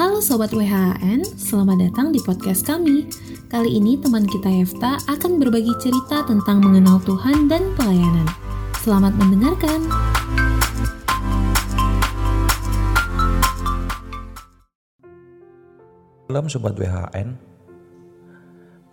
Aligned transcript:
Halo 0.00 0.16
Sobat 0.24 0.48
WHN, 0.56 1.28
selamat 1.36 1.76
datang 1.76 2.08
di 2.08 2.24
podcast 2.24 2.64
kami. 2.64 3.04
Kali 3.52 3.76
ini 3.76 4.00
teman 4.00 4.24
kita 4.24 4.48
Yefta 4.48 4.96
akan 5.04 5.36
berbagi 5.36 5.76
cerita 5.76 6.24
tentang 6.24 6.64
mengenal 6.64 7.04
Tuhan 7.04 7.52
dan 7.52 7.68
pelayanan. 7.76 8.24
Selamat 8.80 9.12
mendengarkan. 9.20 9.84
Salam 16.32 16.48
Sobat 16.48 16.80
WHN 16.80 17.36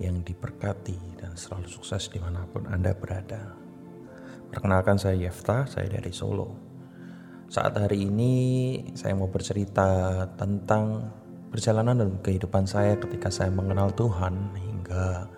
yang 0.04 0.20
diberkati 0.28 1.24
dan 1.24 1.40
selalu 1.40 1.72
sukses 1.72 2.12
di 2.12 2.20
mana 2.20 2.44
pun 2.52 2.68
Anda 2.68 2.92
berada. 2.92 3.56
Perkenalkan 4.52 5.00
saya 5.00 5.16
Yefta, 5.16 5.72
saya 5.72 5.88
dari 5.88 6.12
Solo. 6.12 6.67
Saat 7.48 7.80
hari 7.80 8.04
ini 8.04 8.34
saya 8.92 9.16
mau 9.16 9.32
bercerita 9.32 10.20
tentang 10.36 11.08
perjalanan 11.48 11.96
dan 11.96 12.12
kehidupan 12.20 12.68
saya 12.68 13.00
ketika 13.00 13.32
saya 13.32 13.48
mengenal 13.56 13.88
Tuhan 13.96 14.52
hingga 14.52 15.32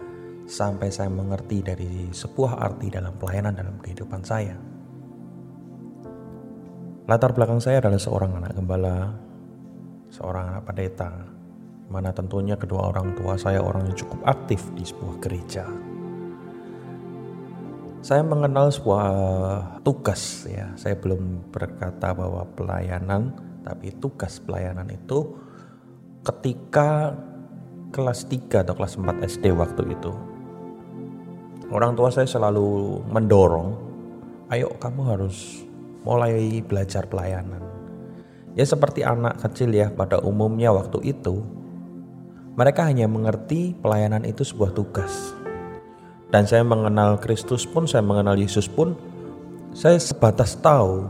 sampai 0.49 0.89
saya 0.89 1.13
mengerti 1.13 1.61
dari 1.61 2.09
sebuah 2.09 2.57
arti 2.65 2.89
dalam 2.89 3.13
pelayanan 3.13 3.53
dalam 3.53 3.77
kehidupan 3.77 4.25
saya. 4.25 4.57
Latar 7.05 7.29
belakang 7.37 7.61
saya 7.61 7.77
adalah 7.77 8.01
seorang 8.01 8.41
anak 8.41 8.57
gembala, 8.57 9.13
seorang 10.09 10.49
anak 10.49 10.65
pendeta, 10.65 11.13
mana 11.93 12.09
tentunya 12.09 12.57
kedua 12.57 12.89
orang 12.89 13.13
tua 13.21 13.37
saya 13.37 13.61
orang 13.61 13.85
yang 13.85 13.97
cukup 14.01 14.25
aktif 14.25 14.65
di 14.73 14.81
sebuah 14.81 15.21
gereja 15.21 15.88
saya 17.99 18.23
mengenal 18.23 18.71
sebuah 18.71 19.07
tugas 19.83 20.47
ya. 20.47 20.71
Saya 20.79 20.95
belum 20.95 21.51
berkata 21.51 22.15
bahwa 22.15 22.47
pelayanan, 22.55 23.35
tapi 23.67 23.91
tugas 23.99 24.39
pelayanan 24.39 24.87
itu 24.87 25.35
ketika 26.23 27.15
kelas 27.91 28.23
3 28.31 28.63
atau 28.63 28.73
kelas 28.75 28.95
4 28.95 29.27
SD 29.27 29.51
waktu 29.51 29.83
itu. 29.91 30.11
Orang 31.69 31.93
tua 31.93 32.09
saya 32.09 32.25
selalu 32.25 33.03
mendorong, 33.11 33.77
ayo 34.49 34.73
kamu 34.79 35.01
harus 35.05 35.67
mulai 36.01 36.63
belajar 36.65 37.05
pelayanan. 37.05 37.61
Ya 38.57 38.65
seperti 38.65 39.05
anak 39.05 39.37
kecil 39.43 39.69
ya 39.75 39.93
pada 39.93 40.17
umumnya 40.23 40.73
waktu 40.73 41.13
itu, 41.13 41.45
mereka 42.57 42.89
hanya 42.89 43.05
mengerti 43.05 43.77
pelayanan 43.77 44.25
itu 44.25 44.41
sebuah 44.41 44.73
tugas 44.73 45.37
dan 46.29 46.45
saya 46.45 46.61
mengenal 46.61 47.17
Kristus 47.17 47.65
pun, 47.65 47.89
saya 47.89 48.05
mengenal 48.05 48.37
Yesus 48.37 48.69
pun, 48.69 48.93
saya 49.73 49.97
sebatas 49.97 50.57
tahu 50.61 51.09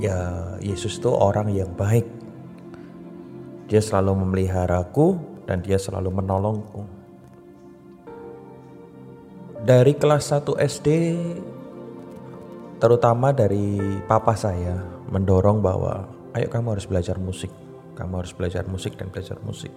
ya 0.00 0.52
Yesus 0.60 0.96
itu 0.96 1.12
orang 1.12 1.52
yang 1.52 1.72
baik. 1.76 2.04
Dia 3.68 3.82
selalu 3.82 4.24
memeliharaku 4.24 5.20
dan 5.44 5.60
dia 5.60 5.76
selalu 5.76 6.12
menolongku. 6.16 6.82
Dari 9.66 9.98
kelas 9.98 10.30
1 10.30 10.54
SD 10.62 10.88
terutama 12.78 13.34
dari 13.34 13.80
papa 14.06 14.38
saya 14.38 14.78
mendorong 15.10 15.58
bahwa 15.58 16.06
ayo 16.38 16.46
kamu 16.46 16.78
harus 16.78 16.86
belajar 16.86 17.18
musik. 17.18 17.50
Kamu 17.98 18.22
harus 18.22 18.36
belajar 18.36 18.62
musik 18.68 18.94
dan 18.94 19.08
belajar 19.10 19.40
musik. 19.42 19.72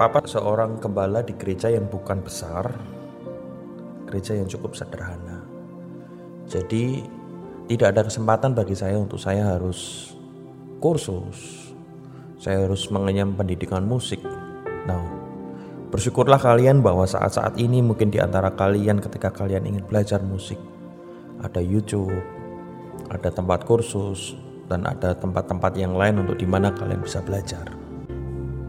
Papa 0.00 0.24
seorang 0.24 0.80
gembala 0.80 1.20
di 1.20 1.36
gereja 1.36 1.68
yang 1.68 1.84
bukan 1.84 2.24
besar, 2.24 2.72
gereja 4.08 4.32
yang 4.32 4.48
cukup 4.48 4.72
sederhana. 4.72 5.44
Jadi 6.48 7.04
tidak 7.68 7.92
ada 7.92 8.08
kesempatan 8.08 8.56
bagi 8.56 8.72
saya 8.72 8.96
untuk 8.96 9.20
saya 9.20 9.52
harus 9.52 10.08
kursus, 10.80 11.68
saya 12.40 12.64
harus 12.64 12.88
mengenyam 12.88 13.36
pendidikan 13.36 13.84
musik. 13.84 14.24
Nah, 14.88 15.04
bersyukurlah 15.92 16.40
kalian 16.40 16.80
bahwa 16.80 17.04
saat-saat 17.04 17.60
ini 17.60 17.84
mungkin 17.84 18.08
di 18.08 18.24
antara 18.24 18.56
kalian 18.56 19.04
ketika 19.04 19.28
kalian 19.28 19.68
ingin 19.68 19.84
belajar 19.84 20.24
musik, 20.24 20.56
ada 21.44 21.60
YouTube, 21.60 22.16
ada 23.12 23.28
tempat 23.28 23.68
kursus, 23.68 24.32
dan 24.64 24.88
ada 24.88 25.12
tempat-tempat 25.12 25.76
yang 25.76 25.92
lain 25.92 26.24
untuk 26.24 26.40
di 26.40 26.48
mana 26.48 26.72
kalian 26.72 27.04
bisa 27.04 27.20
belajar. 27.20 27.79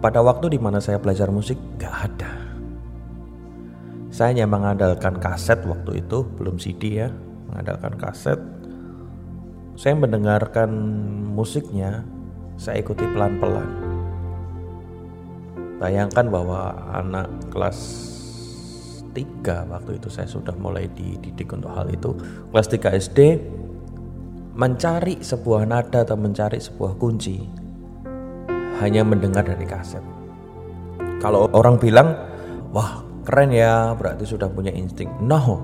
Pada 0.02 0.18
waktu 0.26 0.58
di 0.58 0.60
mana 0.60 0.82
saya 0.82 0.98
belajar 0.98 1.30
musik, 1.30 1.62
gak 1.78 2.10
ada. 2.10 2.34
Saya 4.10 4.34
hanya 4.34 4.50
mengandalkan 4.50 5.22
kaset 5.22 5.62
waktu 5.62 6.02
itu, 6.02 6.26
belum 6.42 6.58
CD 6.58 7.06
ya, 7.06 7.14
mengandalkan 7.54 7.94
kaset. 8.02 8.42
Saya 9.78 9.94
mendengarkan 9.94 10.74
musiknya, 11.30 12.02
saya 12.58 12.82
ikuti 12.82 13.06
pelan-pelan. 13.14 13.70
Bayangkan 15.78 16.34
bahwa 16.34 16.74
anak 16.98 17.30
kelas 17.54 17.78
3 19.14 19.70
waktu 19.70 20.02
itu 20.02 20.10
saya 20.10 20.26
sudah 20.26 20.58
mulai 20.58 20.90
dididik 20.98 21.54
untuk 21.54 21.78
hal 21.78 21.86
itu. 21.94 22.18
Kelas 22.50 22.68
3 22.74 22.98
SD 22.98 23.20
mencari 24.58 25.22
sebuah 25.22 25.70
nada 25.70 26.02
atau 26.02 26.18
mencari 26.18 26.58
sebuah 26.58 26.98
kunci 26.98 27.61
hanya 28.82 29.06
mendengar 29.06 29.46
dari 29.46 29.64
kaset. 29.64 30.02
Kalau 31.22 31.46
orang 31.54 31.78
bilang, 31.78 32.18
wah 32.74 33.06
keren 33.22 33.54
ya, 33.54 33.94
berarti 33.94 34.26
sudah 34.26 34.50
punya 34.50 34.74
insting. 34.74 35.08
No, 35.22 35.62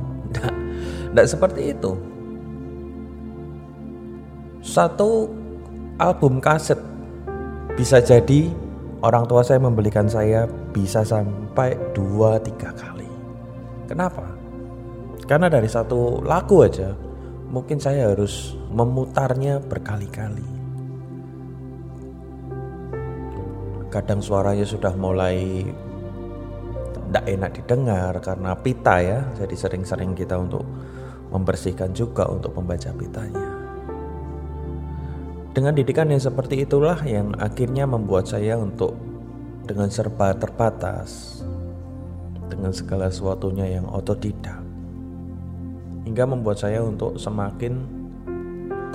tidak 1.09 1.27
seperti 1.27 1.73
itu. 1.73 1.97
Satu 4.61 5.25
album 5.97 6.38
kaset 6.38 6.77
bisa 7.73 7.97
jadi 7.97 8.53
orang 9.01 9.25
tua 9.25 9.41
saya 9.41 9.57
membelikan 9.57 10.06
saya 10.06 10.45
bisa 10.69 11.01
sampai 11.01 11.73
dua 11.97 12.38
tiga 12.38 12.69
kali. 12.77 13.09
Kenapa? 13.89 14.29
Karena 15.25 15.50
dari 15.50 15.66
satu 15.66 16.22
lagu 16.22 16.61
aja 16.61 16.94
mungkin 17.47 17.79
saya 17.79 18.13
harus 18.13 18.53
memutarnya 18.69 19.63
berkali-kali. 19.63 20.56
Kadang 23.88 24.20
suaranya 24.20 24.68
sudah 24.68 24.94
mulai 24.96 25.64
tidak 27.08 27.25
enak 27.28 27.52
didengar 27.56 28.14
karena 28.20 28.52
pita 28.59 28.96
ya. 29.00 29.20
Jadi 29.40 29.56
sering-sering 29.56 30.12
kita 30.12 30.36
untuk 30.36 30.68
membersihkan 31.31 31.92
juga 31.96 32.28
untuk 32.28 32.56
membaca 32.56 32.92
pitanya. 32.92 33.48
Dengan 35.56 35.74
didikan 35.74 36.12
yang 36.14 36.22
seperti 36.22 36.68
itulah 36.68 37.02
yang 37.02 37.34
akhirnya 37.42 37.90
membuat 37.90 38.30
saya 38.30 38.59
untuk 38.62 38.94
dengan 39.66 39.90
serba 39.90 40.31
terbatas 40.38 41.42
dengan 42.48 42.72
segala 42.72 43.12
sesuatunya 43.12 43.68
yang 43.68 43.86
otodidak 43.90 44.64
hingga 46.08 46.24
membuat 46.24 46.64
saya 46.64 46.80
untuk 46.80 47.19
semakin 47.19 47.84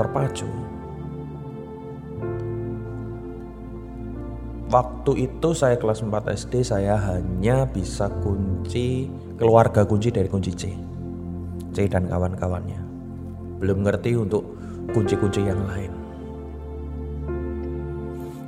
terpacu 0.01 0.49
Waktu 4.73 5.29
itu 5.29 5.53
saya 5.53 5.77
kelas 5.77 6.01
4 6.01 6.33
SD 6.33 6.65
saya 6.65 6.97
hanya 6.97 7.69
bisa 7.69 8.09
kunci 8.25 9.05
keluarga 9.37 9.85
kunci 9.85 10.09
dari 10.09 10.33
kunci 10.33 10.49
C. 10.57 10.73
C 11.77 11.85
dan 11.93 12.09
kawan-kawannya. 12.09 12.81
Belum 13.61 13.85
ngerti 13.85 14.17
untuk 14.17 14.57
kunci-kunci 14.97 15.45
yang 15.45 15.61
lain. 15.69 15.93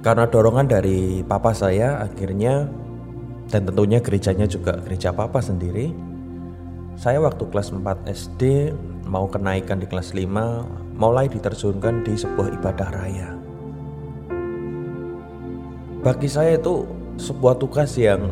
Karena 0.01 0.25
dorongan 0.25 0.65
dari 0.65 1.21
papa 1.29 1.53
saya 1.53 2.01
akhirnya 2.01 2.73
dan 3.53 3.69
tentunya 3.69 4.01
gerejanya 4.01 4.49
juga 4.49 4.81
gereja 4.81 5.13
papa 5.13 5.45
sendiri. 5.45 5.93
Saya 6.97 7.21
waktu 7.21 7.53
kelas 7.53 7.69
4 7.69 7.85
SD 8.09 8.73
mau 9.13 9.29
kenaikan 9.29 9.77
di 9.77 9.85
kelas 9.85 10.17
5 10.17 10.25
mulai 10.97 11.29
diterjunkan 11.29 12.01
di 12.01 12.17
sebuah 12.17 12.49
ibadah 12.57 12.89
raya 12.97 13.44
bagi 16.05 16.29
saya 16.29 16.61
itu 16.61 16.85
sebuah 17.17 17.57
tugas 17.57 17.97
yang 17.97 18.29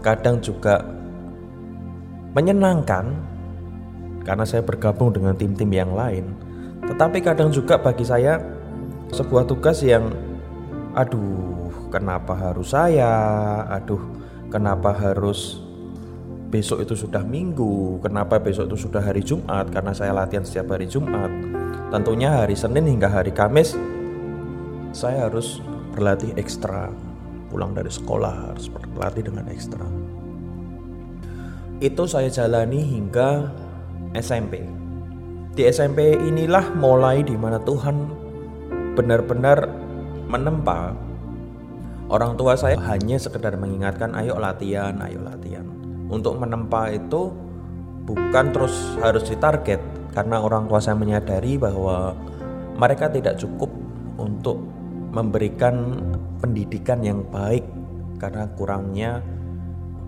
kadang 0.00 0.40
juga 0.40 0.80
menyenangkan 2.32 3.12
karena 4.24 4.44
saya 4.48 4.64
bergabung 4.64 5.12
dengan 5.12 5.36
tim-tim 5.36 5.68
yang 5.68 5.92
lain. 5.92 6.32
Tetapi 6.88 7.20
kadang 7.20 7.52
juga 7.52 7.76
bagi 7.76 8.08
saya 8.08 8.40
sebuah 9.12 9.44
tugas 9.44 9.84
yang 9.84 10.08
aduh, 10.96 11.68
kenapa 11.92 12.32
harus 12.32 12.72
saya? 12.72 13.12
Aduh, 13.76 14.00
kenapa 14.48 14.96
harus 14.96 15.60
besok 16.48 16.88
itu 16.88 16.96
sudah 16.96 17.20
minggu? 17.20 18.00
Kenapa 18.00 18.40
besok 18.40 18.72
itu 18.72 18.88
sudah 18.88 19.04
hari 19.04 19.20
Jumat? 19.20 19.68
Karena 19.68 19.92
saya 19.92 20.16
latihan 20.16 20.48
setiap 20.48 20.72
hari 20.72 20.88
Jumat. 20.88 21.28
Tentunya 21.92 22.40
hari 22.40 22.56
Senin 22.56 22.88
hingga 22.88 23.12
hari 23.12 23.36
Kamis 23.36 23.76
saya 24.96 25.28
harus 25.28 25.62
berlatih 25.92 26.34
ekstra. 26.38 26.90
Pulang 27.50 27.74
dari 27.74 27.90
sekolah 27.90 28.54
harus 28.54 28.70
berlatih 28.70 29.26
dengan 29.26 29.50
ekstra. 29.50 29.82
Itu 31.82 32.06
saya 32.06 32.30
jalani 32.30 32.78
hingga 32.78 33.50
SMP 34.14 34.80
di 35.50 35.66
SMP 35.66 36.14
inilah 36.14 36.72
mulai 36.78 37.26
di 37.26 37.34
mana 37.34 37.58
Tuhan 37.58 38.06
benar-benar 38.94 39.66
menempa 40.30 40.94
orang 42.06 42.38
tua 42.38 42.54
saya. 42.54 42.78
Hanya 42.78 43.18
sekedar 43.18 43.58
mengingatkan 43.58 44.14
ayo 44.14 44.38
latihan 44.38 44.94
ayo 45.02 45.18
latihan. 45.20 45.66
Untuk 46.06 46.38
menempa 46.38 46.94
itu 46.94 47.34
bukan 48.06 48.54
terus 48.54 48.72
harus 49.02 49.26
ditarget 49.26 49.82
karena 50.14 50.38
orang 50.38 50.70
tua 50.70 50.78
saya 50.78 50.94
menyadari 50.94 51.58
bahwa 51.58 52.14
mereka 52.78 53.10
tidak 53.10 53.36
cukup 53.36 53.68
untuk 54.16 54.64
memberikan 55.10 55.98
pendidikan 56.38 57.02
yang 57.02 57.26
baik 57.28 57.66
karena 58.22 58.46
kurangnya 58.54 59.22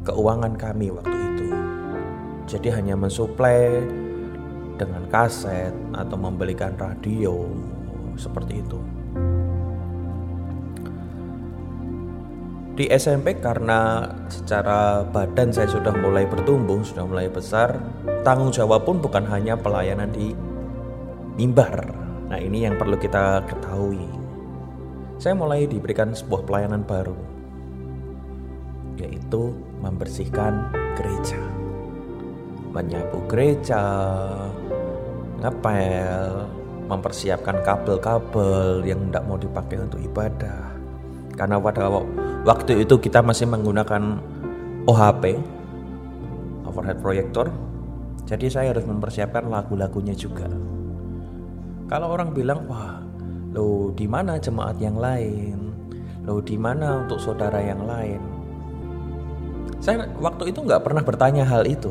keuangan 0.06 0.54
kami 0.54 0.94
waktu 0.94 1.16
itu. 1.34 1.48
Jadi 2.46 2.68
hanya 2.74 2.94
mensuplai 2.98 3.82
dengan 4.78 5.06
kaset 5.10 5.74
atau 5.94 6.16
membelikan 6.18 6.74
radio 6.78 7.46
seperti 8.18 8.62
itu. 8.62 8.78
Di 12.72 12.88
SMP 12.88 13.36
karena 13.36 14.08
secara 14.32 15.04
badan 15.04 15.52
saya 15.52 15.68
sudah 15.68 15.92
mulai 15.92 16.24
bertumbuh, 16.24 16.80
sudah 16.80 17.04
mulai 17.04 17.28
besar, 17.28 17.76
tanggung 18.24 18.48
jawab 18.48 18.88
pun 18.88 18.96
bukan 18.96 19.28
hanya 19.28 19.60
pelayanan 19.60 20.08
di 20.08 20.32
mimbar. 21.36 21.92
Nah, 22.32 22.40
ini 22.40 22.64
yang 22.64 22.80
perlu 22.80 22.96
kita 22.96 23.44
ketahui. 23.44 24.21
Saya 25.22 25.38
mulai 25.38 25.70
diberikan 25.70 26.10
sebuah 26.10 26.42
pelayanan 26.42 26.82
baru, 26.82 27.14
yaitu 28.98 29.54
membersihkan 29.78 30.66
gereja. 30.98 31.38
Menyapu 32.74 33.22
gereja, 33.30 33.86
ngepel, 35.38 36.50
mempersiapkan 36.90 37.62
kabel-kabel 37.62 38.82
yang 38.82 38.98
tidak 39.06 39.22
mau 39.30 39.38
dipakai 39.38 39.86
untuk 39.86 40.02
ibadah. 40.02 40.74
Karena 41.38 41.62
pada 41.62 41.86
waktu 42.42 42.82
itu 42.82 42.98
kita 42.98 43.22
masih 43.22 43.46
menggunakan 43.46 44.18
OHP, 44.90 45.38
overhead 46.66 46.98
projector. 46.98 47.46
Jadi 48.26 48.50
saya 48.50 48.74
harus 48.74 48.82
mempersiapkan 48.82 49.46
lagu-lagunya 49.46 50.18
juga. 50.18 50.50
Kalau 51.86 52.10
orang 52.10 52.34
bilang, 52.34 52.66
"Wah, 52.66 53.11
lo 53.52 53.92
di 53.92 54.08
mana 54.08 54.40
jemaat 54.40 54.76
yang 54.80 54.96
lain? 54.96 55.72
Lo 56.24 56.40
di 56.40 56.56
mana 56.56 57.04
untuk 57.04 57.20
saudara 57.20 57.60
yang 57.60 57.84
lain?" 57.84 58.20
Saya 59.82 60.08
waktu 60.18 60.54
itu 60.54 60.62
nggak 60.62 60.82
pernah 60.82 61.02
bertanya 61.02 61.44
hal 61.46 61.66
itu. 61.68 61.90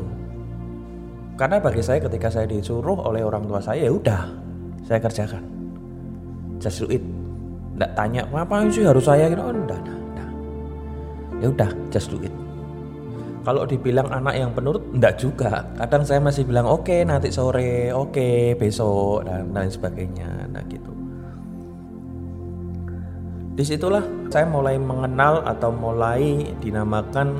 Karena 1.38 1.62
bagi 1.62 1.80
saya 1.80 2.02
ketika 2.02 2.28
saya 2.28 2.44
disuruh 2.44 2.96
oleh 3.08 3.24
orang 3.24 3.48
tua 3.48 3.60
saya, 3.60 3.88
ya 3.88 3.92
udah, 3.92 4.22
saya 4.84 5.00
kerjakan. 5.00 5.44
Just 6.60 6.84
do 6.84 6.86
it. 6.92 7.02
Nggak 7.76 7.92
tanya, 7.96 8.22
ngapain 8.28 8.68
sih 8.68 8.84
harus 8.84 9.04
saya 9.04 9.28
gitu? 9.32 9.40
Oh, 9.40 9.52
enggak, 9.52 9.80
enggak 9.80 10.02
ya 11.42 11.50
udah 11.50 11.70
just 11.90 12.08
do 12.14 12.22
it 12.22 12.30
kalau 13.42 13.66
dibilang 13.66 14.06
anak 14.14 14.38
yang 14.38 14.54
penurut 14.54 14.86
enggak 14.94 15.18
juga 15.18 15.66
kadang 15.74 16.06
saya 16.06 16.22
masih 16.22 16.46
bilang 16.46 16.70
oke 16.70 16.86
okay, 16.86 17.02
nanti 17.02 17.34
sore 17.34 17.90
oke 17.90 18.14
okay, 18.14 18.54
besok 18.54 19.26
dan 19.26 19.50
lain 19.50 19.66
sebagainya 19.66 20.46
nah 20.54 20.62
gitu 20.70 21.01
di 23.52 23.64
situlah 23.64 24.04
saya 24.32 24.48
mulai 24.48 24.80
mengenal 24.80 25.44
atau 25.44 25.68
mulai 25.68 26.56
dinamakan 26.60 27.36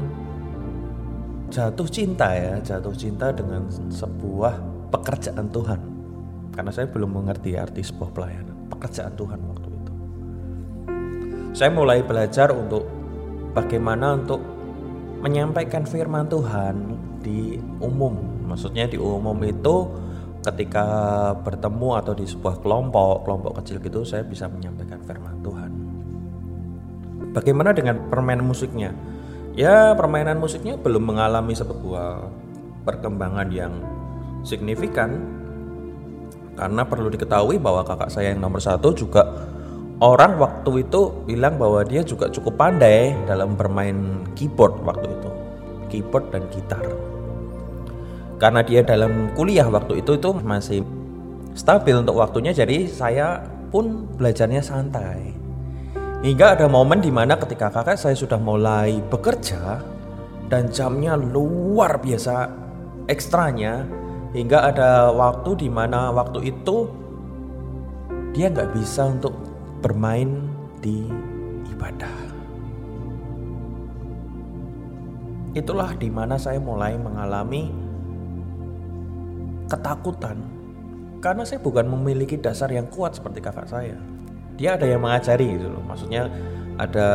jatuh 1.49 1.89
cinta 1.89 2.33
ya 2.33 2.61
jatuh 2.61 2.93
cinta 2.93 3.33
dengan 3.33 3.69
sebuah 3.69 4.55
pekerjaan 4.93 5.49
Tuhan 5.49 5.81
karena 6.53 6.71
saya 6.73 6.89
belum 6.89 7.17
mengerti 7.17 7.57
arti 7.57 7.81
sebuah 7.81 8.13
pelayanan 8.13 8.69
pekerjaan 8.69 9.13
Tuhan 9.17 9.41
waktu 9.41 9.69
itu 9.73 9.93
saya 11.53 11.69
mulai 11.73 12.01
belajar 12.05 12.53
untuk 12.53 12.89
bagaimana 13.53 14.17
untuk 14.17 14.41
menyampaikan 15.23 15.87
firman 15.87 16.27
Tuhan 16.27 16.75
di 17.23 17.57
umum. 17.79 18.19
Maksudnya 18.51 18.91
di 18.91 18.99
umum 18.99 19.39
itu 19.47 19.87
ketika 20.43 20.85
bertemu 21.47 21.89
atau 22.03 22.13
di 22.19 22.27
sebuah 22.27 22.59
kelompok, 22.59 23.23
kelompok 23.23 23.63
kecil 23.63 23.79
gitu 23.79 24.03
saya 24.03 24.27
bisa 24.27 24.51
menyampaikan 24.51 24.99
firman 25.07 25.39
Tuhan. 25.41 25.71
Bagaimana 27.33 27.73
dengan 27.73 28.13
permainan 28.13 28.45
musiknya? 28.45 28.93
Ya, 29.57 29.97
permainan 29.97 30.37
musiknya 30.37 30.77
belum 30.77 31.13
mengalami 31.13 31.57
sebuah 31.57 32.29
perkembangan 32.85 33.49
yang 33.49 33.73
signifikan. 34.45 35.41
Karena 36.53 36.85
perlu 36.85 37.09
diketahui 37.09 37.57
bahwa 37.57 37.81
kakak 37.81 38.13
saya 38.13 38.37
yang 38.37 38.45
nomor 38.45 38.61
satu 38.61 38.93
juga 38.93 39.25
orang 40.05 40.37
waktu 40.37 40.85
itu 40.85 41.25
bilang 41.25 41.57
bahwa 41.57 41.81
dia 41.81 42.05
juga 42.05 42.29
cukup 42.29 42.61
pandai 42.61 43.17
dalam 43.25 43.57
bermain 43.57 44.29
keyboard 44.37 44.77
waktu 44.85 45.09
itu. 45.09 45.31
Keyboard 45.89 46.29
dan 46.29 46.45
gitar. 46.53 46.85
Karena 48.37 48.61
dia 48.61 48.85
dalam 48.85 49.33
kuliah 49.33 49.65
waktu 49.73 50.05
itu 50.05 50.21
itu 50.21 50.31
masih 50.45 50.85
stabil 51.57 51.97
untuk 51.97 52.21
waktunya 52.21 52.53
jadi 52.53 52.85
saya 52.89 53.45
pun 53.73 54.05
belajarnya 54.21 54.61
santai 54.61 55.42
hingga 56.23 56.55
ada 56.55 56.71
momen 56.71 57.03
di 57.03 57.11
mana 57.11 57.35
ketika 57.35 57.67
kakak 57.67 57.99
saya 57.99 58.15
sudah 58.15 58.39
mulai 58.39 59.03
bekerja 59.11 59.83
dan 60.47 60.71
jamnya 60.71 61.19
luar 61.19 61.99
biasa 61.99 62.47
ekstranya 63.11 63.83
hingga 64.31 64.71
ada 64.71 65.11
waktu 65.11 65.67
di 65.67 65.69
mana 65.69 66.15
waktu 66.15 66.55
itu 66.55 66.87
dia 68.31 68.49
nggak 68.55 68.71
bisa 68.71 69.11
untuk 69.11 69.35
bermain 69.83 70.47
di 70.79 71.11
ibadah. 71.75 72.17
Itulah 75.53 75.93
di 75.99 76.09
mana 76.09 76.39
saya 76.39 76.63
mulai 76.63 76.97
mengalami 76.97 77.69
ketakutan 79.69 80.39
karena 81.19 81.43
saya 81.45 81.59
bukan 81.61 81.91
memiliki 81.91 82.39
dasar 82.39 82.71
yang 82.71 82.87
kuat 82.89 83.19
seperti 83.19 83.43
kakak 83.43 83.69
saya. 83.69 84.12
Dia 84.57 84.77
ada 84.77 84.87
yang 84.89 85.01
mengajari 85.01 85.59
gitu 85.59 85.69
loh. 85.73 85.83
Maksudnya 85.85 86.29
ada 86.77 87.09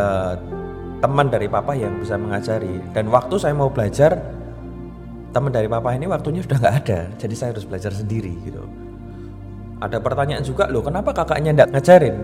teman 1.01 1.29
dari 1.29 1.45
papa 1.45 1.77
yang 1.77 1.97
bisa 2.01 2.17
mengajari 2.17 2.81
dan 2.93 3.09
waktu 3.13 3.37
saya 3.37 3.53
mau 3.53 3.69
belajar 3.69 4.17
teman 5.29 5.53
dari 5.53 5.69
papa 5.69 5.93
ini 5.93 6.09
waktunya 6.09 6.41
sudah 6.41 6.57
nggak 6.57 6.75
ada 6.81 6.99
jadi 7.21 7.35
saya 7.37 7.49
harus 7.53 7.69
belajar 7.69 7.93
sendiri 7.93 8.33
gitu 8.41 8.65
ada 9.77 10.01
pertanyaan 10.01 10.41
juga 10.41 10.65
loh 10.65 10.81
kenapa 10.81 11.13
kakaknya 11.13 11.53
nggak 11.53 11.69
ngajarin 11.69 12.17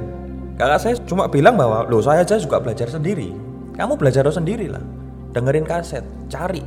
Kakak 0.53 0.79
saya 0.85 0.95
cuma 1.09 1.25
bilang 1.25 1.57
bahwa, 1.57 1.89
loh 1.89 1.97
saya 1.97 2.21
aja 2.21 2.37
juga 2.37 2.61
belajar 2.61 2.85
sendiri. 2.85 3.33
Kamu 3.73 3.97
belajar 3.97 4.21
sendiri 4.29 4.69
lah. 4.69 4.85
Dengerin 5.33 5.65
kaset, 5.65 6.05
cari. 6.29 6.61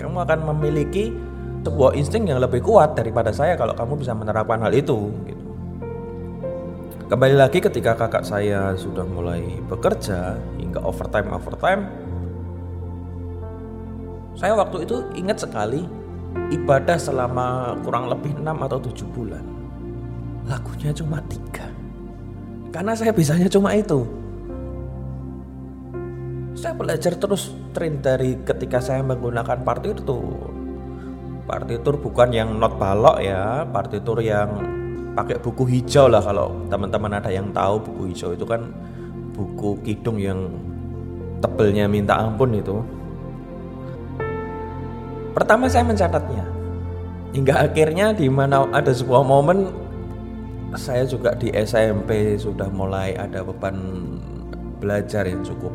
Kamu 0.00 0.16
akan 0.24 0.48
memiliki 0.56 1.12
sebuah 1.60 1.92
insting 1.92 2.24
yang 2.24 2.40
lebih 2.40 2.64
kuat 2.64 2.96
daripada 2.96 3.36
saya 3.36 3.52
kalau 3.60 3.76
kamu 3.76 4.00
bisa 4.00 4.16
menerapkan 4.16 4.64
hal 4.64 4.72
itu. 4.72 5.12
Kembali 7.06 7.38
lagi 7.38 7.62
ketika 7.62 7.94
kakak 7.94 8.26
saya 8.26 8.74
sudah 8.74 9.06
mulai 9.06 9.62
bekerja 9.70 10.42
hingga 10.58 10.82
overtime 10.82 11.30
overtime, 11.30 11.86
saya 14.34 14.58
waktu 14.58 14.82
itu 14.82 15.06
ingat 15.14 15.38
sekali 15.38 15.86
ibadah 16.50 16.98
selama 16.98 17.78
kurang 17.86 18.10
lebih 18.10 18.34
6 18.42 18.42
atau 18.42 18.78
7 18.82 19.06
bulan. 19.14 19.44
Lagunya 20.50 20.90
cuma 20.90 21.22
tiga 21.30 21.70
karena 22.74 22.98
saya 22.98 23.14
bisanya 23.14 23.46
cuma 23.46 23.70
itu. 23.78 24.02
Saya 26.58 26.74
belajar 26.74 27.14
terus 27.14 27.54
tren 27.70 28.02
dari 28.02 28.34
ketika 28.42 28.82
saya 28.82 29.06
menggunakan 29.06 29.62
partitur. 29.62 30.26
Partitur 31.46 32.02
bukan 32.02 32.34
yang 32.34 32.58
not 32.58 32.74
balok 32.82 33.22
ya, 33.22 33.62
partitur 33.70 34.18
yang 34.18 34.74
pakai 35.16 35.40
buku 35.40 35.64
hijau 35.64 36.12
lah 36.12 36.20
kalau 36.20 36.52
teman-teman 36.68 37.16
ada 37.16 37.32
yang 37.32 37.48
tahu 37.56 37.80
buku 37.80 38.12
hijau 38.12 38.36
itu 38.36 38.44
kan 38.44 38.68
buku 39.32 39.80
kidung 39.80 40.20
yang 40.20 40.52
tebelnya 41.40 41.88
minta 41.88 42.20
ampun 42.20 42.52
itu. 42.52 42.84
Pertama 45.32 45.68
saya 45.72 45.88
mencatatnya. 45.88 46.44
Hingga 47.32 47.68
akhirnya 47.68 48.16
di 48.16 48.28
mana 48.28 48.64
ada 48.72 48.92
sebuah 48.92 49.20
momen 49.24 49.68
saya 50.76 51.04
juga 51.08 51.32
di 51.36 51.52
SMP 51.52 52.36
sudah 52.36 52.68
mulai 52.68 53.16
ada 53.16 53.40
beban 53.44 53.76
belajar 54.80 55.24
yang 55.24 55.40
cukup 55.40 55.72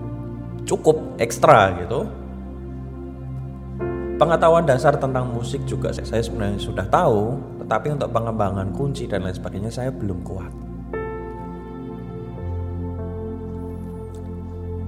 cukup 0.66 0.98
ekstra 1.18 1.74
gitu. 1.82 2.06
Pengetahuan 4.22 4.70
dasar 4.70 4.94
tentang 5.02 5.34
musik 5.34 5.66
juga 5.66 5.90
saya 5.90 6.22
sebenarnya 6.22 6.62
sudah 6.62 6.86
tahu, 6.86 7.42
tetapi 7.72 7.88
untuk 7.96 8.12
pengembangan 8.12 8.68
kunci 8.76 9.08
dan 9.08 9.24
lain 9.24 9.32
sebagainya 9.32 9.72
saya 9.72 9.96
belum 9.96 10.28
kuat. 10.28 10.52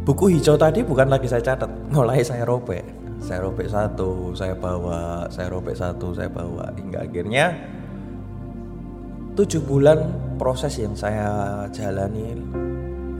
Buku 0.03 0.35
hijau 0.35 0.59
tadi 0.59 0.83
bukan 0.83 1.07
lagi 1.07 1.31
saya 1.31 1.39
catat, 1.39 1.71
mulai 1.95 2.19
saya 2.19 2.43
robek. 2.43 2.83
Saya 3.23 3.39
robek 3.47 3.71
satu, 3.71 4.35
saya 4.35 4.51
bawa, 4.59 5.31
saya 5.31 5.47
robek 5.47 5.79
satu, 5.79 6.11
saya 6.11 6.27
bawa 6.27 6.75
hingga 6.75 7.07
akhirnya 7.07 7.55
tujuh 9.39 9.63
bulan 9.63 10.03
proses 10.35 10.75
yang 10.75 10.91
saya 10.91 11.63
jalani 11.71 12.35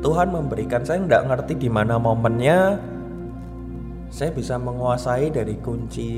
Tuhan 0.04 0.28
memberikan 0.28 0.84
saya 0.84 1.08
nggak 1.08 1.24
ngerti 1.24 1.54
di 1.56 1.70
mana 1.72 1.96
momennya 1.96 2.76
saya 4.12 4.36
bisa 4.36 4.60
menguasai 4.60 5.32
dari 5.32 5.56
kunci 5.64 6.12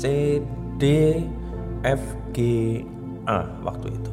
C 0.00 0.40
D 0.80 0.84
F 1.82 2.02
G 2.30 2.38
A 3.26 3.42
waktu 3.66 3.90
itu. 3.90 4.10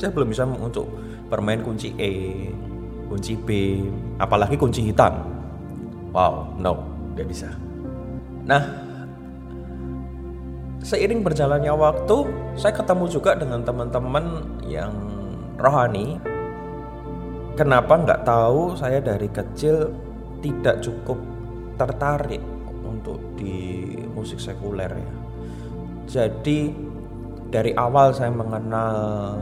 Saya 0.00 0.10
belum 0.16 0.32
bisa 0.32 0.48
untuk 0.48 0.88
bermain 1.28 1.60
kunci 1.60 1.92
E 2.00 2.48
kunci 3.06 3.36
B 3.36 3.80
apalagi 4.16 4.56
kunci 4.56 4.88
hitam. 4.88 5.20
Wow 6.16 6.56
no 6.56 6.80
tidak 7.12 7.26
bisa. 7.28 7.48
Nah 8.48 8.64
seiring 10.80 11.20
berjalannya 11.20 11.76
waktu 11.76 12.16
saya 12.56 12.72
ketemu 12.72 13.04
juga 13.12 13.36
dengan 13.36 13.60
teman-teman 13.60 14.56
yang 14.64 14.96
rohani. 15.60 16.16
Kenapa 17.60 18.00
nggak 18.00 18.24
tahu 18.24 18.72
saya 18.80 19.04
dari 19.04 19.28
kecil 19.28 19.92
tidak 20.40 20.80
cukup 20.80 21.20
tertarik 21.76 22.40
untuk 22.80 23.20
di 23.36 23.92
musik 24.16 24.40
sekuler 24.40 24.88
ya 24.88 25.12
jadi 26.10 26.74
dari 27.54 27.70
awal 27.78 28.10
saya 28.10 28.34
mengenal 28.34 29.38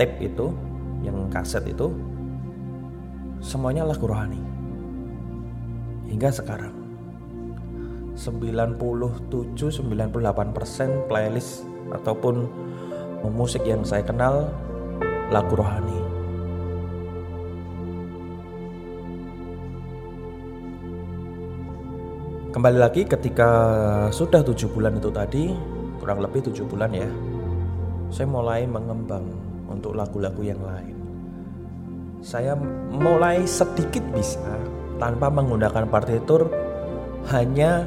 tape 0.00 0.24
itu 0.24 0.48
yang 1.04 1.28
kaset 1.28 1.68
itu 1.68 1.92
semuanya 3.44 3.84
lagu 3.84 4.08
rohani 4.08 4.40
hingga 6.08 6.32
sekarang 6.32 6.72
97-98% 8.16 9.52
playlist 11.12 11.68
ataupun 11.92 12.48
musik 13.28 13.60
yang 13.68 13.84
saya 13.84 14.04
kenal 14.04 14.48
lagu 15.32 15.56
rohani. 15.56 15.98
Kembali 22.52 22.76
lagi 22.76 23.08
ketika 23.08 23.48
sudah 24.12 24.44
tujuh 24.44 24.68
bulan 24.68 25.00
itu 25.00 25.08
tadi, 25.08 25.56
kurang 26.02 26.18
lebih 26.18 26.50
tujuh 26.50 26.66
bulan 26.66 26.90
ya, 26.90 27.06
saya 28.10 28.26
mulai 28.26 28.66
mengembang 28.66 29.22
untuk 29.70 29.94
lagu-lagu 29.94 30.42
yang 30.42 30.58
lain. 30.58 30.98
Saya 32.18 32.58
mulai 32.90 33.46
sedikit 33.46 34.02
bisa 34.10 34.58
tanpa 34.98 35.30
menggunakan 35.30 35.86
partitur 35.86 36.50
hanya 37.30 37.86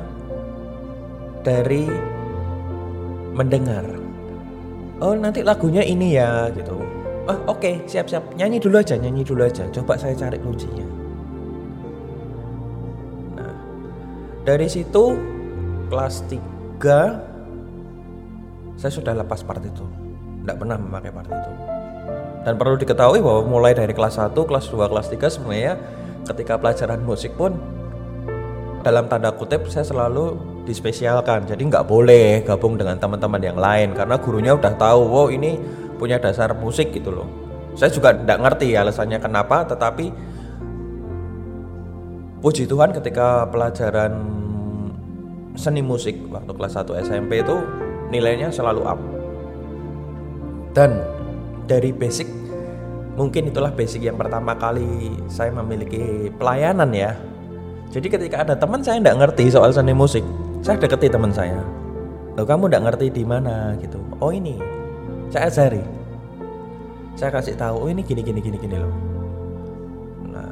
dari 1.44 1.92
mendengar. 3.36 3.84
Oh 5.04 5.12
nanti 5.12 5.44
lagunya 5.44 5.84
ini 5.84 6.16
ya 6.16 6.48
gitu. 6.56 6.80
Oh 7.28 7.38
oke 7.52 7.60
okay, 7.60 7.84
siap 7.84 8.08
siap 8.08 8.32
nyanyi 8.40 8.64
dulu 8.64 8.80
aja 8.80 8.96
nyanyi 8.96 9.28
dulu 9.28 9.44
aja. 9.44 9.68
Coba 9.76 10.00
saya 10.00 10.16
cari 10.16 10.40
kuncinya. 10.40 10.88
Nah 13.36 13.56
dari 14.48 14.68
situ 14.72 15.20
kelas 15.92 16.24
3 16.32 17.35
saya 18.76 18.92
sudah 18.92 19.16
lepas 19.16 19.42
partitur. 19.44 19.88
Tidak 20.44 20.56
pernah 20.56 20.78
memakai 20.78 21.12
partitur. 21.12 21.54
Dan 22.46 22.54
perlu 22.62 22.78
diketahui 22.78 23.20
bahwa 23.26 23.42
mulai 23.50 23.74
dari 23.74 23.90
kelas 23.90 24.22
1, 24.22 24.38
kelas 24.38 24.70
2, 24.70 24.92
kelas 24.92 25.08
3 25.10 25.34
sebenarnya 25.34 25.74
ketika 26.30 26.62
pelajaran 26.62 27.02
musik 27.02 27.34
pun 27.34 27.58
dalam 28.86 29.10
tanda 29.10 29.34
kutip 29.34 29.66
saya 29.66 29.82
selalu 29.82 30.38
dispesialkan 30.66 31.50
jadi 31.50 31.58
nggak 31.58 31.90
boleh 31.90 32.46
gabung 32.46 32.78
dengan 32.78 33.02
teman-teman 33.02 33.42
yang 33.42 33.58
lain 33.58 33.98
karena 33.98 34.18
gurunya 34.22 34.54
udah 34.54 34.74
tahu 34.78 35.02
wow 35.10 35.28
ini 35.34 35.58
punya 35.98 36.22
dasar 36.22 36.54
musik 36.54 36.94
gitu 36.94 37.10
loh 37.10 37.26
saya 37.74 37.90
juga 37.90 38.14
tidak 38.14 38.38
ngerti 38.46 38.78
alasannya 38.78 39.18
kenapa 39.18 39.66
tetapi 39.66 40.06
puji 42.46 42.70
Tuhan 42.70 42.94
ketika 42.94 43.50
pelajaran 43.50 44.14
seni 45.58 45.82
musik 45.82 46.22
waktu 46.30 46.52
kelas 46.54 46.78
1 46.78 47.10
SMP 47.10 47.42
itu 47.42 47.58
nilainya 48.10 48.50
selalu 48.54 48.82
up. 48.86 49.00
Dan 50.76 51.00
dari 51.66 51.96
basic 51.96 52.28
mungkin 53.16 53.48
itulah 53.48 53.72
basic 53.72 54.04
yang 54.04 54.20
pertama 54.20 54.54
kali 54.60 55.16
saya 55.32 55.50
memiliki 55.56 56.30
pelayanan 56.36 56.92
ya. 56.92 57.16
Jadi 57.90 58.12
ketika 58.12 58.44
ada 58.44 58.60
teman 58.60 58.84
saya 58.84 59.00
tidak 59.00 59.18
ngerti 59.24 59.48
soal 59.48 59.72
seni 59.72 59.96
musik 59.96 60.26
saya 60.66 60.76
deketi 60.82 61.08
teman 61.08 61.32
saya. 61.32 61.62
Loh 62.36 62.44
kamu 62.44 62.68
tidak 62.68 62.92
ngerti 62.92 63.08
di 63.16 63.24
mana 63.24 63.78
gitu? 63.80 64.02
Oh 64.20 64.34
ini. 64.34 64.60
Saya 65.32 65.48
ajari 65.48 66.06
saya 67.16 67.32
kasih 67.32 67.56
tahu 67.56 67.76
oh 67.80 67.88
ini 67.88 68.04
gini 68.04 68.22
gini 68.22 68.44
gini 68.44 68.58
gini 68.60 68.76
loh. 68.76 68.92
Nah 70.28 70.52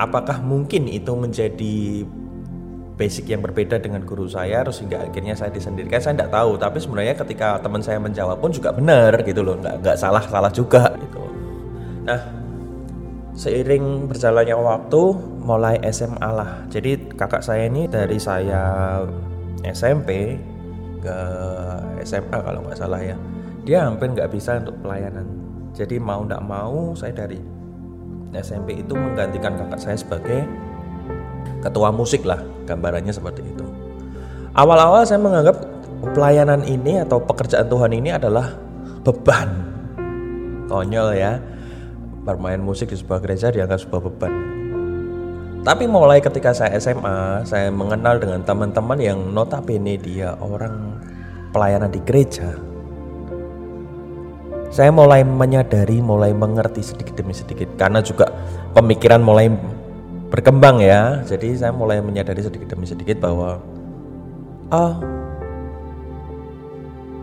apakah 0.00 0.40
mungkin 0.40 0.88
itu 0.88 1.12
menjadi 1.12 2.08
basic 2.98 3.30
yang 3.30 3.40
berbeda 3.40 3.78
dengan 3.78 4.02
guru 4.02 4.26
saya 4.26 4.66
terus 4.66 4.82
hingga 4.82 5.06
akhirnya 5.06 5.38
saya 5.38 5.54
disendirikan 5.54 6.02
saya 6.02 6.18
tidak 6.18 6.34
tahu 6.34 6.58
tapi 6.58 6.82
sebenarnya 6.82 7.14
ketika 7.14 7.62
teman 7.62 7.78
saya 7.78 8.02
menjawab 8.02 8.42
pun 8.42 8.50
juga 8.50 8.74
benar 8.74 9.22
gitu 9.22 9.46
loh 9.46 9.54
nggak 9.62 9.86
nggak 9.86 9.96
salah 9.96 10.20
salah 10.26 10.50
juga 10.50 10.90
gitu. 10.98 11.22
Nah 12.02 12.20
seiring 13.38 14.10
berjalannya 14.10 14.58
waktu 14.58 15.02
mulai 15.46 15.78
SMA 15.94 16.26
lah. 16.26 16.66
Jadi 16.66 17.14
kakak 17.14 17.46
saya 17.46 17.70
ini 17.70 17.86
dari 17.86 18.18
saya 18.18 19.06
SMP 19.62 20.34
ke 20.98 21.18
SMA 22.02 22.38
kalau 22.42 22.66
nggak 22.66 22.82
salah 22.82 22.98
ya 22.98 23.14
dia 23.62 23.86
hampir 23.86 24.10
nggak 24.10 24.34
bisa 24.34 24.58
untuk 24.58 24.74
pelayanan. 24.82 25.24
Jadi 25.70 26.02
mau 26.02 26.26
nggak 26.26 26.42
mau 26.42 26.98
saya 26.98 27.14
dari 27.14 27.38
SMP 28.34 28.82
itu 28.82 28.92
menggantikan 28.98 29.54
kakak 29.54 29.80
saya 29.80 29.96
sebagai 29.96 30.42
ketua 31.68 31.92
musik 31.92 32.24
lah 32.24 32.40
gambarannya 32.64 33.12
seperti 33.12 33.44
itu. 33.44 33.64
Awal-awal 34.56 35.04
saya 35.04 35.20
menganggap 35.20 35.60
pelayanan 36.16 36.64
ini 36.66 37.04
atau 37.04 37.20
pekerjaan 37.22 37.68
Tuhan 37.68 37.92
ini 37.94 38.10
adalah 38.10 38.56
beban. 39.04 39.48
Konyol 40.66 41.14
ya. 41.14 41.38
Bermain 42.24 42.60
musik 42.60 42.92
di 42.92 42.96
sebuah 42.98 43.24
gereja 43.24 43.48
dianggap 43.48 43.80
sebuah 43.80 44.02
beban. 44.04 44.32
Tapi 45.64 45.84
mulai 45.84 46.22
ketika 46.22 46.56
saya 46.56 46.76
SMA, 46.80 47.44
saya 47.44 47.68
mengenal 47.68 48.20
dengan 48.20 48.40
teman-teman 48.40 48.98
yang 49.00 49.18
notabene 49.32 50.00
dia 50.00 50.32
orang 50.40 50.96
pelayanan 51.52 51.92
di 51.92 52.00
gereja. 52.04 52.56
Saya 54.68 54.92
mulai 54.92 55.24
menyadari, 55.24 56.04
mulai 56.04 56.36
mengerti 56.36 56.84
sedikit 56.84 57.16
demi 57.16 57.32
sedikit. 57.32 57.72
Karena 57.80 58.04
juga 58.04 58.28
pemikiran 58.76 59.24
mulai 59.24 59.48
berkembang 60.28 60.80
ya. 60.80 61.24
Jadi 61.24 61.56
saya 61.56 61.72
mulai 61.72 62.00
menyadari 62.00 62.40
sedikit 62.40 62.72
demi 62.72 62.88
sedikit 62.88 63.20
bahwa 63.20 63.60
oh 64.72 64.94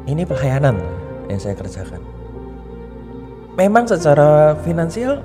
ini 0.05 0.21
pelayanan 0.25 0.77
yang 1.29 1.39
saya 1.41 1.57
kerjakan. 1.57 2.01
Memang 3.55 3.87
secara 3.87 4.59
finansial 4.61 5.23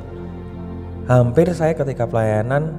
hampir 1.11 1.51
saya 1.51 1.75
ketika 1.75 2.07
pelayanan 2.07 2.71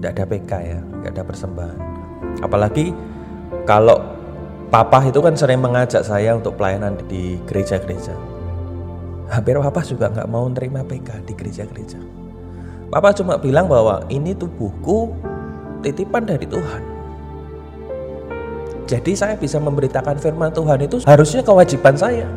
tidak 0.00 0.10
ada 0.16 0.24
PK 0.24 0.52
ya 0.64 0.80
nggak 0.80 1.12
ada 1.12 1.22
persembahan 1.22 1.78
apalagi 2.40 2.96
kalau 3.68 4.00
papa 4.72 5.04
itu 5.04 5.20
kan 5.20 5.36
sering 5.36 5.60
mengajak 5.60 6.00
saya 6.00 6.32
untuk 6.32 6.56
pelayanan 6.56 6.96
di 7.12 7.36
gereja-gereja 7.44 8.16
hampir 9.28 9.60
papa 9.60 9.84
juga 9.84 10.08
nggak 10.08 10.28
mau 10.32 10.48
nerima 10.48 10.80
PK 10.80 11.28
di 11.28 11.32
gereja-gereja 11.36 12.00
papa 12.92 13.16
cuma 13.16 13.40
bilang 13.40 13.64
bahwa 13.72 14.04
ini 14.12 14.36
tuh 14.36 14.52
buku 14.52 15.08
titipan 15.80 16.28
dari 16.28 16.44
Tuhan. 16.44 16.82
Jadi 18.84 19.12
saya 19.16 19.34
bisa 19.40 19.56
memberitakan 19.56 20.20
firman 20.20 20.52
Tuhan 20.52 20.84
itu 20.84 21.00
harusnya 21.08 21.40
kewajiban 21.40 21.96
saya. 21.96 22.28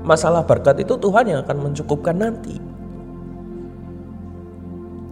Masalah 0.00 0.40
berkat 0.40 0.80
itu 0.80 0.96
Tuhan 0.96 1.28
yang 1.28 1.44
akan 1.44 1.68
mencukupkan 1.68 2.16
nanti. 2.16 2.56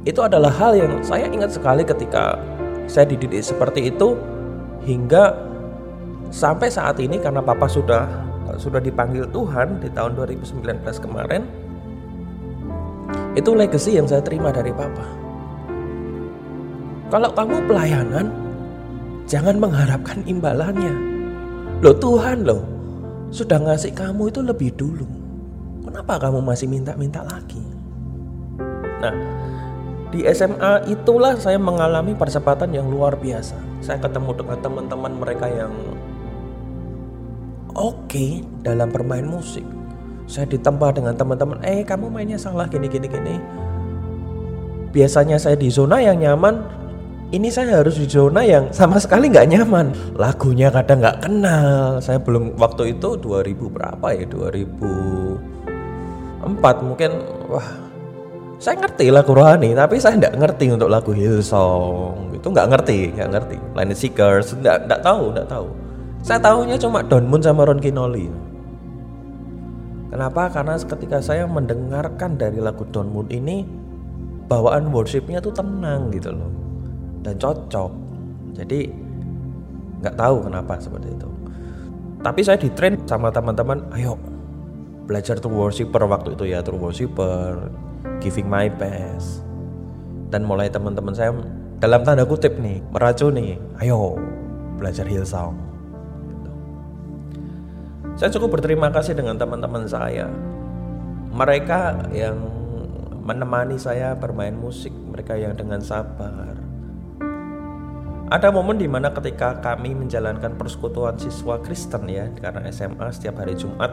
Itu 0.08 0.24
adalah 0.24 0.48
hal 0.56 0.72
yang 0.72 1.04
saya 1.04 1.28
ingat 1.28 1.52
sekali 1.52 1.84
ketika 1.84 2.40
saya 2.88 3.04
dididik 3.04 3.44
seperti 3.44 3.92
itu 3.92 4.16
hingga 4.88 5.36
sampai 6.32 6.72
saat 6.72 6.96
ini 7.00 7.20
karena 7.20 7.44
papa 7.44 7.68
sudah 7.68 8.08
sudah 8.56 8.80
dipanggil 8.80 9.28
Tuhan 9.28 9.80
di 9.80 9.88
tahun 9.92 10.16
2019 10.16 10.84
kemarin 11.00 11.63
itu 13.34 13.50
legacy 13.52 13.98
yang 13.98 14.06
saya 14.06 14.22
terima 14.22 14.54
dari 14.54 14.70
papa 14.70 15.06
kalau 17.12 17.30
kamu 17.34 17.56
pelayanan 17.68 18.26
jangan 19.26 19.56
mengharapkan 19.58 20.20
imbalannya 20.26 20.94
loh 21.82 21.96
Tuhan 21.96 22.46
loh 22.46 22.62
sudah 23.34 23.58
ngasih 23.58 23.92
kamu 23.92 24.30
itu 24.30 24.40
lebih 24.40 24.70
dulu 24.78 25.06
kenapa 25.82 26.16
kamu 26.22 26.40
masih 26.40 26.70
minta-minta 26.70 27.24
lagi 27.26 27.62
nah 29.02 29.14
di 30.14 30.22
SMA 30.30 30.86
itulah 30.86 31.34
saya 31.34 31.58
mengalami 31.58 32.14
percepatan 32.14 32.70
yang 32.70 32.86
luar 32.86 33.18
biasa. 33.18 33.58
Saya 33.82 33.98
ketemu 33.98 34.30
dengan 34.38 34.62
teman-teman 34.62 35.10
mereka 35.18 35.50
yang 35.50 35.74
oke 37.74 38.06
okay 38.06 38.46
dalam 38.62 38.94
bermain 38.94 39.26
musik. 39.26 39.66
Saya 40.24 40.48
ditempa 40.48 40.96
dengan 40.96 41.12
teman-teman, 41.12 41.60
eh 41.60 41.84
kamu 41.84 42.08
mainnya 42.08 42.40
salah 42.40 42.64
gini 42.68 42.88
gini 42.88 43.08
gini. 43.08 43.36
biasanya 44.94 45.42
saya 45.42 45.58
di 45.58 45.74
zona 45.74 45.98
yang 45.98 46.22
nyaman 46.22 46.54
ini 47.34 47.50
saya 47.50 47.82
harus 47.82 47.98
di 47.98 48.06
zona 48.06 48.46
yang 48.46 48.70
sama 48.70 48.94
sekali 49.02 49.26
nggak 49.26 49.50
nyaman. 49.50 49.90
Lagunya 50.14 50.70
kadang 50.70 51.02
nggak 51.02 51.26
kenal. 51.26 51.98
Saya 51.98 52.22
belum 52.22 52.54
waktu 52.54 52.94
itu 52.94 53.18
2000 53.18 53.74
berapa 53.74 54.06
ya? 54.14 54.22
2004 54.30 56.86
mungkin 56.86 57.10
wah. 57.50 57.82
Saya 58.62 58.78
ngerti 58.78 59.10
lagu 59.10 59.34
rohani 59.34 59.74
tapi 59.74 59.98
saya 59.98 60.14
nggak 60.14 60.38
ngerti 60.38 60.78
untuk 60.78 60.86
lagu 60.86 61.10
Hillsong. 61.10 62.38
Itu 62.38 62.54
nggak 62.54 62.70
ngerti 62.70 63.18
nggak 63.18 63.30
ngerti. 63.34 63.58
Planet 63.74 63.98
Seekers 63.98 64.54
nggak 64.54 64.86
nggak 64.86 65.02
tahu 65.02 65.34
nggak 65.34 65.50
tahu. 65.50 65.66
Saya 66.22 66.38
tahunya 66.38 66.78
cuma 66.78 67.02
Don 67.02 67.26
Moon 67.26 67.42
sama 67.42 67.66
Ron 67.66 67.82
Kinoli 67.82 68.30
kenapa? 70.14 70.46
Karena 70.54 70.78
ketika 70.78 71.18
saya 71.18 71.50
mendengarkan 71.50 72.38
dari 72.38 72.62
lagu 72.62 72.86
Don 72.94 73.10
Moon 73.10 73.26
ini 73.34 73.66
bawaan 74.46 74.94
worshipnya 74.94 75.42
tuh 75.42 75.50
tenang 75.50 76.14
gitu 76.14 76.30
loh. 76.30 76.52
Dan 77.26 77.34
cocok. 77.34 77.90
Jadi 78.54 78.86
nggak 79.98 80.14
tahu 80.14 80.46
kenapa 80.46 80.78
seperti 80.78 81.10
itu. 81.10 81.28
Tapi 82.22 82.40
saya 82.46 82.56
di 82.56 82.70
train 82.72 83.02
sama 83.04 83.34
teman-teman 83.34 83.90
ayo 83.98 84.14
belajar 85.04 85.36
true 85.36 85.52
worshiper 85.52 86.08
waktu 86.08 86.32
itu 86.32 86.48
ya 86.48 86.64
true 86.64 86.80
worshiper 86.80 87.68
giving 88.22 88.46
my 88.46 88.70
best. 88.70 89.42
Dan 90.30 90.46
mulai 90.46 90.70
teman-teman 90.70 91.12
saya 91.12 91.34
dalam 91.82 92.00
tanda 92.06 92.24
kutip 92.24 92.56
nih 92.60 92.80
meracuni 92.92 93.58
ayo 93.82 94.16
belajar 94.78 95.04
Hillsong. 95.08 95.63
Saya 98.14 98.30
cukup 98.34 98.58
berterima 98.58 98.90
kasih 98.94 99.18
dengan 99.18 99.34
teman-teman 99.38 99.86
saya 99.86 100.30
mereka 101.34 102.08
yang 102.14 102.38
menemani 103.24 103.74
saya 103.80 104.14
bermain 104.14 104.54
musik 104.54 104.92
mereka 104.92 105.34
yang 105.34 105.54
dengan 105.58 105.82
sabar 105.82 106.54
ada 108.30 108.48
momen 108.50 108.80
di 108.80 108.88
mana 108.88 109.12
ketika 109.12 109.60
kami 109.60 109.92
menjalankan 109.92 110.56
persekutuan 110.56 111.18
siswa 111.20 111.60
Kristen 111.60 112.08
ya 112.08 112.30
karena 112.38 112.70
SMA 112.70 113.10
setiap 113.12 113.42
hari 113.42 113.54
Jumat 113.58 113.90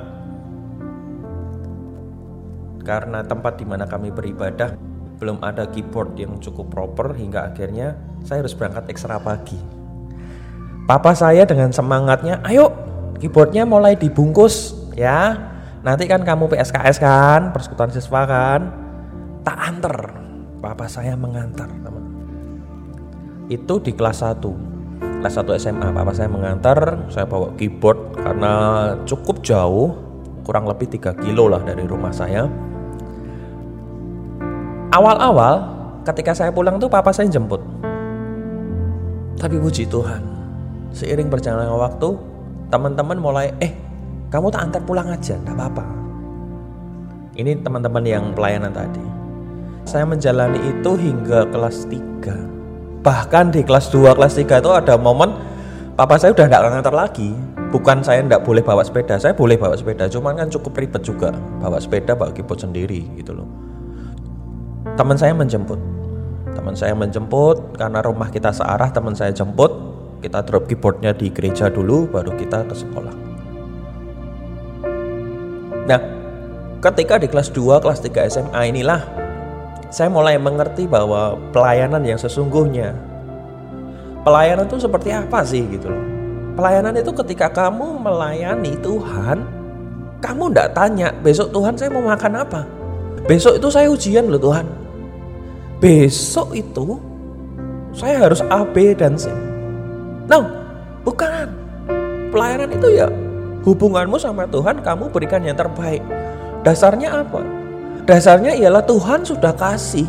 karena 2.82 3.22
tempat 3.22 3.62
di 3.62 3.66
mana 3.66 3.86
kami 3.86 4.10
beribadah 4.10 4.74
belum 5.22 5.38
ada 5.46 5.70
keyboard 5.70 6.18
yang 6.18 6.42
cukup 6.42 6.74
proper 6.74 7.14
hingga 7.14 7.54
akhirnya 7.54 7.94
saya 8.26 8.42
harus 8.42 8.58
berangkat 8.58 8.90
ekstra 8.90 9.22
pagi. 9.22 9.58
Papa 10.90 11.14
saya 11.14 11.46
dengan 11.46 11.70
semangatnya, 11.70 12.42
ayo 12.42 12.74
keyboardnya 13.22 13.70
mulai 13.70 13.94
dibungkus 13.94 14.74
ya. 14.98 15.38
Nanti 15.86 16.06
kan 16.06 16.22
kamu 16.22 16.50
PSKS 16.50 16.98
kan, 17.02 17.54
persekutuan 17.54 17.90
siswa 17.90 18.22
kan, 18.26 18.62
tak 19.42 19.58
anter. 19.58 19.98
Papa 20.62 20.86
saya 20.86 21.18
mengantar 21.18 21.70
itu 23.52 23.84
di 23.84 23.92
kelas 23.92 24.24
1 24.24 24.40
kelas 25.20 25.36
1 25.44 25.60
SMA 25.60 25.88
papa 25.92 26.16
saya 26.16 26.32
mengantar 26.32 27.04
saya 27.12 27.28
bawa 27.28 27.52
keyboard 27.60 28.16
karena 28.16 28.54
cukup 29.04 29.44
jauh 29.44 29.92
kurang 30.48 30.66
lebih 30.72 30.88
3 30.88 31.20
kilo 31.20 31.52
lah 31.52 31.60
dari 31.60 31.84
rumah 31.84 32.16
saya 32.16 32.48
awal-awal 34.96 35.68
ketika 36.08 36.32
saya 36.32 36.56
pulang 36.56 36.80
tuh 36.80 36.88
papa 36.88 37.12
saya 37.12 37.28
jemput 37.28 37.60
tapi 39.36 39.60
puji 39.60 39.84
Tuhan 39.92 40.24
seiring 40.96 41.28
berjalannya 41.28 41.76
waktu 41.76 42.10
teman-teman 42.72 43.20
mulai 43.20 43.52
eh 43.60 43.76
kamu 44.32 44.48
tak 44.48 44.72
antar 44.72 44.82
pulang 44.88 45.12
aja 45.12 45.36
enggak 45.36 45.60
apa-apa. 45.60 45.86
Ini 47.36 47.60
teman-teman 47.60 48.04
yang 48.08 48.32
pelayanan 48.32 48.72
tadi. 48.72 49.04
Saya 49.84 50.08
menjalani 50.08 50.60
itu 50.72 50.92
hingga 50.96 51.52
kelas 51.52 51.86
3 51.92 53.04
bahkan 53.04 53.50
di 53.50 53.66
kelas 53.66 53.90
2 53.92 54.14
kelas 54.14 54.38
3 54.38 54.62
itu 54.62 54.72
ada 54.72 54.94
momen 54.94 55.34
papa 55.98 56.16
saya 56.16 56.32
udah 56.32 56.48
nggak 56.48 56.64
ngantar 56.72 56.96
lagi. 56.96 57.36
Bukan 57.72 58.04
saya 58.04 58.24
nggak 58.24 58.44
boleh 58.44 58.64
bawa 58.64 58.84
sepeda 58.84 59.20
saya 59.20 59.36
boleh 59.36 59.60
bawa 59.60 59.76
sepeda 59.76 60.08
cuman 60.08 60.40
kan 60.40 60.48
cukup 60.48 60.76
ribet 60.80 61.04
juga 61.04 61.36
bawa 61.60 61.80
sepeda 61.80 62.16
bawa 62.16 62.32
keyboard 62.32 62.64
sendiri 62.64 63.04
gitu 63.20 63.36
loh. 63.36 63.48
Teman 64.96 65.20
saya 65.20 65.36
menjemput. 65.36 65.80
Teman 66.52 66.76
saya 66.76 66.92
menjemput 66.96 67.80
karena 67.80 68.04
rumah 68.04 68.28
kita 68.28 68.52
searah 68.52 68.92
teman 68.92 69.16
saya 69.16 69.32
jemput 69.32 69.91
kita 70.22 70.46
drop 70.46 70.70
keyboardnya 70.70 71.12
di 71.18 71.34
gereja 71.34 71.68
dulu 71.68 72.08
baru 72.08 72.38
kita 72.38 72.64
ke 72.70 72.76
sekolah 72.78 73.16
nah 75.90 76.02
ketika 76.80 77.18
di 77.18 77.28
kelas 77.28 77.50
2 77.50 77.82
kelas 77.82 78.00
3 78.06 78.32
SMA 78.32 78.62
inilah 78.70 79.02
saya 79.92 80.08
mulai 80.08 80.40
mengerti 80.40 80.88
bahwa 80.88 81.36
pelayanan 81.52 82.00
yang 82.06 82.16
sesungguhnya 82.16 83.12
pelayanan 84.22 84.70
itu 84.70 84.78
seperti 84.82 85.10
apa 85.12 85.42
sih 85.42 85.66
gitu 85.68 85.90
loh. 85.90 86.04
Pelayanan 86.56 86.94
itu 87.00 87.12
ketika 87.24 87.48
kamu 87.50 87.98
melayani 88.00 88.76
Tuhan, 88.84 89.38
kamu 90.22 90.44
tidak 90.52 90.70
tanya 90.78 91.08
besok 91.24 91.50
Tuhan 91.50 91.74
saya 91.76 91.90
mau 91.90 92.06
makan 92.06 92.34
apa. 92.38 92.62
Besok 93.26 93.58
itu 93.58 93.68
saya 93.72 93.88
ujian 93.90 94.30
loh 94.30 94.42
Tuhan. 94.42 94.66
Besok 95.82 96.54
itu 96.54 97.00
saya 97.96 98.30
harus 98.30 98.40
A, 98.48 98.62
B, 98.64 98.94
dan 98.94 99.18
C. 99.18 99.32
No, 100.30 100.50
bukan. 101.06 101.50
Pelayanan 102.32 102.70
itu 102.72 102.88
ya 102.96 103.08
hubunganmu 103.66 104.18
sama 104.18 104.50
Tuhan 104.50 104.82
kamu 104.82 105.10
berikan 105.14 105.42
yang 105.46 105.58
terbaik. 105.58 106.02
Dasarnya 106.62 107.26
apa? 107.26 107.42
Dasarnya 108.06 108.58
ialah 108.58 108.82
Tuhan 108.86 109.26
sudah 109.26 109.54
kasih. 109.54 110.06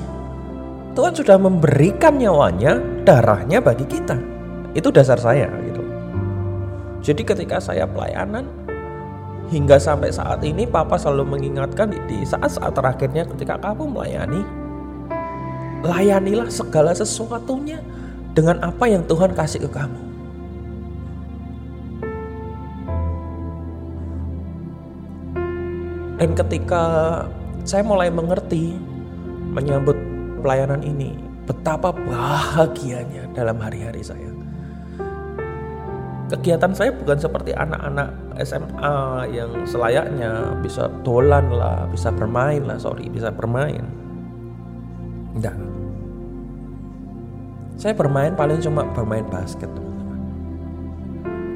Tuhan 0.93 1.17
sudah 1.17 1.41
memberikan 1.41 2.21
nyawanya, 2.21 2.77
darahnya 3.09 3.65
bagi 3.65 3.89
kita. 3.89 4.17
Itu 4.77 4.93
dasar 4.93 5.17
saya 5.17 5.49
gitu. 5.65 5.83
Jadi 7.03 7.23
ketika 7.25 7.57
saya 7.59 7.89
pelayanan 7.89 8.45
hingga 9.53 9.77
sampai 9.77 10.09
saat 10.09 10.41
ini 10.45 10.65
papa 10.65 10.97
selalu 10.97 11.37
mengingatkan 11.37 11.93
di 12.09 12.25
saat-saat 12.25 12.73
terakhirnya 12.73 13.29
ketika 13.37 13.61
kamu 13.61 13.85
melayani 13.85 14.41
layanilah 15.85 16.49
segala 16.49 16.97
sesuatunya 16.97 17.83
dengan 18.33 18.61
apa 18.65 18.85
yang 18.89 19.05
Tuhan 19.05 19.37
kasih 19.37 19.69
ke 19.69 19.71
kamu. 19.71 20.01
Dan 26.23 26.39
ketika 26.39 26.85
saya 27.67 27.83
mulai 27.83 28.07
mengerti 28.07 28.79
menyambut 29.53 29.99
pelayanan 30.39 30.83
ini 30.87 31.19
betapa 31.47 31.91
bahagianya 31.91 33.27
dalam 33.35 33.59
hari-hari 33.59 34.07
saya. 34.07 34.31
Kegiatan 36.33 36.73
saya 36.73 36.95
bukan 36.97 37.19
seperti 37.21 37.53
anak-anak 37.53 38.09
SMA 38.41 38.97
yang 39.37 39.53
selayaknya 39.69 40.57
bisa 40.65 40.89
dolan 41.05 41.53
lah, 41.53 41.85
bisa 41.93 42.09
bermain 42.09 42.65
lah, 42.65 42.81
sorry, 42.81 43.11
bisa 43.13 43.29
bermain. 43.29 43.85
Enggak. 45.37 45.72
Saya 47.81 47.97
bermain 47.97 48.37
paling 48.37 48.61
cuma 48.61 48.87
bermain 48.93 49.25
basket, 49.27 49.69
teman-teman. 49.73 50.21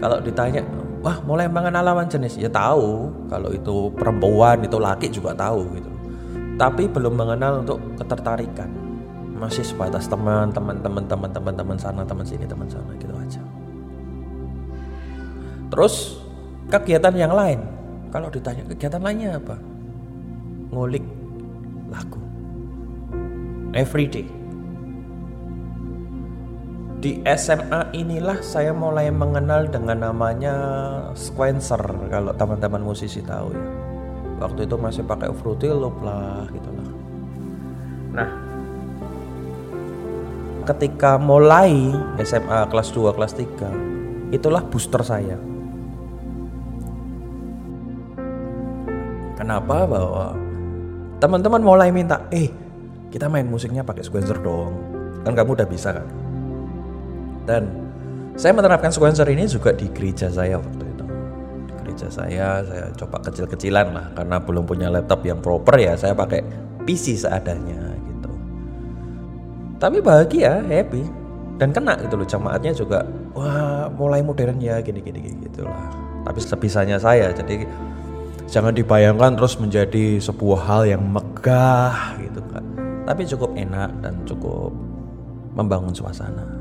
Kalau 0.00 0.18
ditanya, 0.24 0.62
wah 1.04 1.20
mulai 1.22 1.46
mengenal 1.46 1.86
lawan 1.86 2.08
jenis, 2.10 2.40
ya 2.40 2.50
tahu. 2.50 3.12
Kalau 3.30 3.52
itu 3.52 3.92
perempuan, 3.94 4.64
itu 4.64 4.76
laki 4.80 5.06
juga 5.12 5.36
tahu 5.36 5.62
gitu. 5.76 5.90
Tapi 6.56 6.88
belum 6.88 7.14
mengenal 7.14 7.62
untuk 7.62 7.78
ketertarikan. 8.00 8.68
Masih 9.36 9.60
sebatas 9.60 10.08
teman 10.08 10.48
teman 10.48 10.80
teman 10.80 11.04
teman 11.04 11.28
teman 11.28 11.54
teman 11.54 11.76
sana 11.76 12.00
teman 12.08 12.24
sini 12.24 12.48
teman 12.48 12.64
sana 12.64 12.88
gitu 12.96 13.12
aja. 13.12 13.42
Terus 15.68 16.16
kegiatan 16.72 17.12
yang 17.12 17.36
lain. 17.36 17.60
Kalau 18.08 18.32
ditanya 18.32 18.64
kegiatan 18.64 19.02
lainnya 19.04 19.36
apa? 19.36 19.60
Ngulik 20.72 21.04
lagu. 21.92 22.16
Everyday 23.76 24.35
di 27.06 27.22
SMA 27.22 27.94
inilah 27.94 28.42
saya 28.42 28.74
mulai 28.74 29.14
mengenal 29.14 29.70
dengan 29.70 30.10
namanya 30.10 30.54
sequencer 31.14 31.78
kalau 32.10 32.34
teman-teman 32.34 32.82
musisi 32.82 33.22
tahu 33.22 33.54
ya. 33.54 33.62
Waktu 34.42 34.66
itu 34.66 34.74
masih 34.74 35.06
pakai 35.06 35.30
Fruity 35.38 35.70
Loop 35.70 36.02
lah 36.02 36.50
gitu 36.50 36.66
lah. 36.66 36.90
Nah 38.10 38.30
ketika 40.66 41.14
mulai 41.14 41.94
SMA 42.26 42.66
kelas 42.74 42.90
2 42.90 43.14
kelas 43.14 43.32
3 43.38 44.34
itulah 44.34 44.66
booster 44.66 44.98
saya. 45.06 45.38
Kenapa? 49.38 49.86
Bahwa 49.86 50.34
teman-teman 51.22 51.62
mulai 51.62 51.94
minta 51.94 52.26
eh 52.34 52.50
kita 53.14 53.30
main 53.30 53.46
musiknya 53.46 53.86
pakai 53.86 54.02
sequencer 54.02 54.42
dong. 54.42 54.74
Kan 55.22 55.38
kamu 55.38 55.54
udah 55.54 55.70
bisa 55.70 56.02
kan 56.02 56.25
dan 57.48 57.70
saya 58.36 58.52
menerapkan 58.52 58.92
sequencer 58.92 59.24
ini 59.32 59.48
juga 59.48 59.72
di 59.72 59.88
gereja 59.88 60.28
saya 60.28 60.60
waktu 60.60 60.84
itu. 60.84 61.04
Meja 61.86 62.08
saya 62.12 62.60
saya 62.60 62.92
coba 62.92 63.24
kecil-kecilan 63.24 63.86
lah 63.94 64.06
karena 64.12 64.36
belum 64.42 64.68
punya 64.68 64.92
laptop 64.92 65.24
yang 65.24 65.40
proper 65.40 65.80
ya 65.80 65.96
saya 65.96 66.12
pakai 66.12 66.44
PC 66.84 67.16
seadanya 67.16 67.96
gitu. 67.96 68.30
Tapi 69.80 70.04
bahagia 70.04 70.60
happy 70.60 71.06
dan 71.56 71.72
kena 71.72 71.96
gitu 72.04 72.20
loh 72.20 72.28
jamaatnya 72.28 72.76
juga 72.76 73.08
wah 73.32 73.88
mulai 73.88 74.20
modern 74.20 74.60
ya 74.60 74.84
gini, 74.84 75.00
gini 75.00 75.46
gitu 75.48 75.64
lah. 75.64 75.88
Tapi 76.28 76.42
sebisanya 76.42 77.00
saya 77.00 77.32
jadi 77.32 77.64
jangan 78.46 78.74
dibayangkan 78.74 79.34
terus 79.34 79.58
menjadi 79.58 80.22
sebuah 80.22 80.60
hal 80.62 80.82
yang 80.86 81.02
megah 81.02 82.14
gitu 82.22 82.40
kan 82.50 82.62
tapi 83.06 83.22
cukup 83.26 83.50
enak 83.58 83.90
dan 84.02 84.14
cukup 84.22 84.70
membangun 85.58 85.94
suasana 85.94 86.55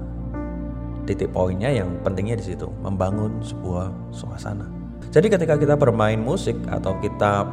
titik 1.06 1.32
poinnya 1.32 1.70
yang 1.70 1.90
pentingnya 2.02 2.38
di 2.42 2.54
situ 2.54 2.68
membangun 2.82 3.40
sebuah 3.42 3.94
suasana. 4.10 4.66
Jadi 5.14 5.32
ketika 5.32 5.56
kita 5.56 5.80
bermain 5.80 6.20
musik 6.20 6.58
atau 6.68 6.98
kita 7.00 7.48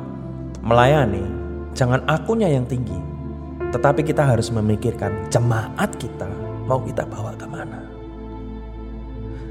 melayani 0.65 1.23
jangan 1.77 2.03
akunya 2.11 2.49
yang 2.51 2.67
tinggi 2.67 3.13
tetapi 3.73 4.05
kita 4.05 4.21
harus 4.21 4.53
memikirkan 4.53 5.33
jemaat 5.33 5.89
kita 5.97 6.29
mau 6.69 6.79
kita 6.85 7.09
bawa 7.09 7.33
ke 7.35 7.47
mana. 7.49 7.81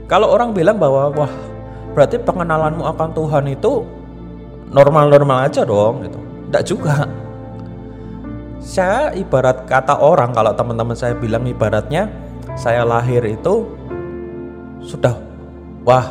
Kalau 0.05 0.29
orang 0.29 0.53
bilang 0.53 0.77
bahwa 0.77 1.09
wah 1.15 1.33
berarti 1.97 2.21
pengenalanmu 2.21 2.85
akan 2.85 3.09
Tuhan 3.17 3.45
itu 3.49 3.83
normal-normal 4.71 5.49
aja 5.49 5.65
dong 5.65 6.05
gitu. 6.05 6.19
Tidak 6.47 6.63
juga. 6.67 6.95
Saya 8.61 9.09
ibarat 9.17 9.65
kata 9.65 9.97
orang 9.97 10.37
kalau 10.37 10.53
teman-teman 10.53 10.93
saya 10.93 11.17
bilang 11.17 11.47
ibaratnya 11.49 12.05
saya 12.53 12.85
lahir 12.85 13.25
itu 13.25 13.65
sudah 14.85 15.17
wah 15.85 16.05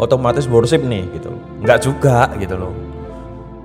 otomatis 0.00 0.48
worship 0.50 0.82
nih 0.84 1.06
gitu. 1.14 1.30
Nggak 1.62 1.82
juga 1.84 2.28
gitu 2.40 2.56
loh. 2.58 2.74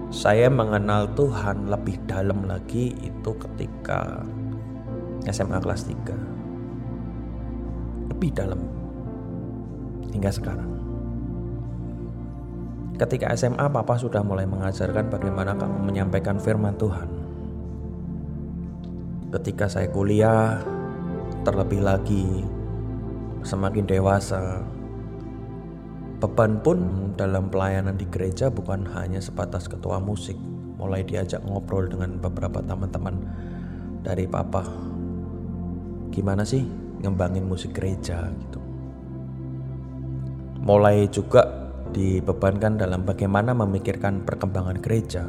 Saya 0.10 0.50
mengenal 0.50 1.06
Tuhan 1.13 1.69
lebih 1.69 2.02
dalam 2.10 2.50
lagi 2.50 2.98
itu 2.98 3.32
ketika 3.38 4.26
SMA 5.30 5.62
kelas 5.62 5.86
3 5.86 8.10
lebih 8.10 8.34
dalam. 8.34 8.58
Hingga 10.10 10.34
sekarang. 10.34 10.72
Ketika 13.00 13.32
SMA 13.38 13.63
papa 13.72 13.95
sudah 13.95 14.19
mulai 14.26 14.43
mengajarkan 14.43 15.08
bagaimana 15.08 15.56
kamu 15.56 15.88
menyampaikan 15.88 16.36
firman 16.41 16.76
Tuhan. 16.76 17.08
Ketika 19.30 19.69
saya 19.69 19.88
kuliah 19.93 20.58
terlebih 21.45 21.86
lagi 21.86 22.43
semakin 23.43 23.86
dewasa. 23.88 24.63
Beban 26.19 26.60
pun 26.60 26.80
dalam 27.15 27.47
pelayanan 27.47 27.95
di 27.95 28.04
gereja 28.12 28.52
bukan 28.52 28.84
hanya 28.91 29.23
sebatas 29.23 29.71
ketua 29.71 30.04
musik. 30.04 30.36
Mulai 30.80 31.08
diajak 31.08 31.43
ngobrol 31.47 31.88
dengan 31.88 32.19
beberapa 32.19 32.60
teman-teman 32.60 33.15
dari 34.04 34.28
papa. 34.28 34.67
Gimana 36.12 36.43
sih 36.43 36.67
ngembangin 36.99 37.47
musik 37.47 37.71
gereja 37.71 38.28
gitu? 38.36 38.60
Mulai 40.60 41.08
juga 41.08 41.71
dibebankan 41.95 42.75
dalam 42.75 43.08
bagaimana 43.08 43.56
memikirkan 43.56 44.28
perkembangan 44.28 44.78
gereja. 44.84 45.23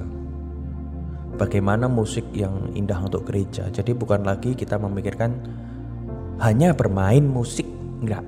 Bagaimana 1.38 1.86
musik 1.86 2.34
yang 2.34 2.74
indah 2.74 2.98
untuk 2.98 3.30
gereja. 3.30 3.70
Jadi 3.70 3.94
bukan 3.94 4.26
lagi 4.26 4.58
kita 4.58 4.76
memikirkan 4.76 5.38
hanya 6.42 6.74
bermain 6.74 7.22
musik 7.22 7.69
Enggak. 8.00 8.24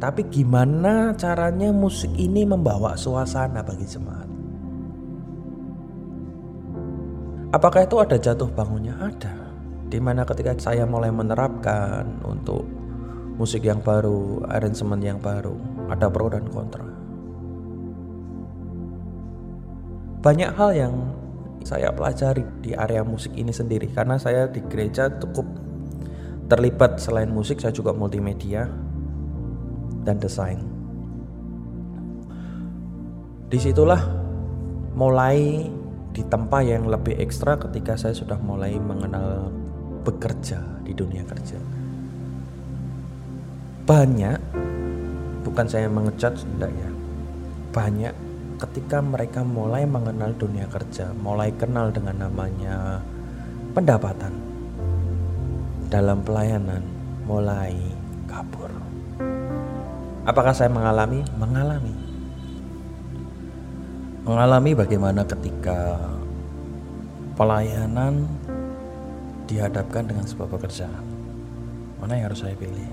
Tapi 0.00 0.24
gimana 0.32 1.12
caranya 1.12 1.68
musik 1.74 2.08
ini 2.16 2.48
membawa 2.48 2.96
suasana 2.96 3.60
bagi 3.60 3.84
jemaat? 3.84 4.28
Apakah 7.50 7.84
itu 7.84 7.98
ada 7.98 8.16
jatuh 8.16 8.48
bangunnya? 8.48 8.96
Ada. 8.96 9.34
Di 9.90 9.98
mana 9.98 10.22
ketika 10.22 10.54
saya 10.56 10.86
mulai 10.86 11.10
menerapkan 11.10 12.22
untuk 12.22 12.62
musik 13.36 13.66
yang 13.66 13.82
baru, 13.82 14.46
aransemen 14.46 15.02
yang 15.02 15.18
baru, 15.18 15.58
ada 15.90 16.06
pro 16.06 16.30
dan 16.30 16.46
kontra. 16.46 16.86
Banyak 20.22 20.50
hal 20.54 20.70
yang 20.78 20.94
saya 21.66 21.92
pelajari 21.92 22.46
di 22.64 22.72
area 22.72 23.04
musik 23.04 23.36
ini 23.36 23.52
sendiri 23.52 23.90
karena 23.92 24.16
saya 24.16 24.48
di 24.48 24.64
gereja 24.64 25.12
cukup 25.20 25.44
terlibat 26.48 26.96
selain 27.00 27.28
musik 27.28 27.60
saya 27.60 27.72
juga 27.72 27.92
multimedia 27.92 28.68
dan 30.10 30.18
desain. 30.18 30.58
Di 33.46 33.58
situlah 33.62 34.02
mulai 34.98 35.70
di 36.10 36.22
tempat 36.26 36.66
yang 36.66 36.90
lebih 36.90 37.14
ekstra 37.22 37.54
ketika 37.62 37.94
saya 37.94 38.10
sudah 38.10 38.34
mulai 38.42 38.74
mengenal 38.82 39.54
bekerja 40.02 40.82
di 40.82 40.90
dunia 40.90 41.22
kerja. 41.22 41.58
Banyak, 43.86 44.38
bukan 45.46 45.66
saya 45.70 45.86
mengecat, 45.86 46.34
tidak 46.42 46.70
ya. 46.74 46.90
Banyak 47.70 48.14
ketika 48.58 48.98
mereka 48.98 49.46
mulai 49.46 49.86
mengenal 49.86 50.34
dunia 50.34 50.66
kerja, 50.66 51.14
mulai 51.14 51.54
kenal 51.54 51.94
dengan 51.94 52.26
namanya 52.26 52.98
pendapatan 53.72 54.34
dalam 55.90 56.22
pelayanan, 56.26 56.82
mulai 57.26 57.74
kabur. 58.26 58.89
Apakah 60.30 60.54
saya 60.54 60.70
mengalami? 60.70 61.26
Mengalami. 61.34 61.90
Mengalami 64.22 64.70
bagaimana 64.78 65.26
ketika 65.26 65.98
pelayanan 67.34 68.30
dihadapkan 69.50 70.06
dengan 70.06 70.22
sebuah 70.30 70.54
pekerjaan. 70.54 71.02
Mana 71.98 72.14
yang 72.14 72.30
harus 72.30 72.46
saya 72.46 72.54
pilih? 72.54 72.86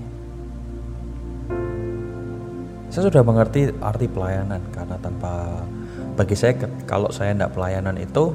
Saya 2.90 3.06
sudah 3.06 3.22
mengerti 3.22 3.70
arti 3.78 4.10
pelayanan 4.10 4.58
karena 4.74 4.98
tanpa 4.98 5.62
bagi 6.18 6.34
saya 6.34 6.58
kalau 6.90 7.14
saya 7.14 7.38
tidak 7.38 7.54
pelayanan 7.54 7.94
itu 8.02 8.34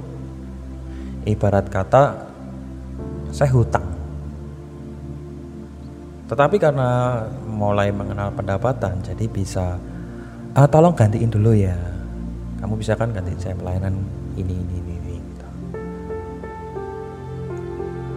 ibarat 1.28 1.68
kata 1.68 2.24
saya 3.36 3.52
hutang 3.52 3.93
tetapi 6.34 6.58
karena 6.58 7.22
mulai 7.46 7.94
mengenal 7.94 8.34
pendapatan, 8.34 9.06
jadi 9.06 9.30
bisa 9.30 9.78
ah, 10.58 10.66
tolong 10.66 10.98
gantiin 10.98 11.30
dulu 11.30 11.54
ya. 11.54 11.78
Kamu 12.58 12.74
bisa 12.74 12.98
kan 12.98 13.14
gantiin 13.14 13.38
saya 13.38 13.54
pelayanan 13.54 14.02
ini 14.34 14.50
ini 14.50 14.76
ini. 14.82 14.94
ini 14.98 15.14
gitu. 15.22 15.46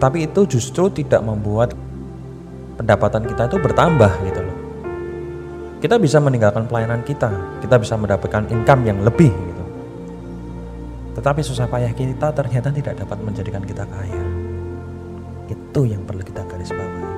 Tapi 0.00 0.24
itu 0.24 0.48
justru 0.48 0.88
tidak 0.88 1.20
membuat 1.20 1.76
pendapatan 2.80 3.28
kita 3.28 3.52
itu 3.52 3.60
bertambah 3.60 4.12
gitu 4.24 4.40
loh. 4.40 4.58
Kita 5.84 6.00
bisa 6.00 6.16
meninggalkan 6.16 6.64
pelayanan 6.64 7.04
kita, 7.04 7.60
kita 7.60 7.76
bisa 7.76 8.00
mendapatkan 8.00 8.48
income 8.48 8.82
yang 8.88 9.04
lebih 9.04 9.28
gitu. 9.28 9.64
Tetapi 11.20 11.44
susah 11.44 11.68
payah 11.68 11.92
kita 11.92 12.32
ternyata 12.32 12.72
tidak 12.72 12.96
dapat 12.96 13.20
menjadikan 13.20 13.60
kita 13.60 13.84
kaya. 13.84 14.24
Itu 15.52 15.84
yang 15.84 16.00
perlu 16.08 16.24
kita 16.24 16.48
garis 16.48 16.72
bawahi. 16.72 17.16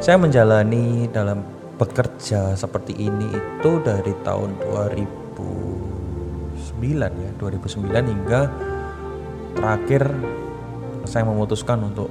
Saya 0.00 0.16
menjalani 0.16 1.12
dalam 1.12 1.44
bekerja 1.76 2.56
seperti 2.56 2.96
ini 2.96 3.28
itu 3.36 3.84
dari 3.84 4.16
tahun 4.24 4.56
2009 4.64 5.36
ya, 6.96 7.30
2009 7.36 8.08
hingga 8.08 8.48
terakhir 9.60 10.08
saya 11.04 11.28
memutuskan 11.28 11.84
untuk 11.84 12.08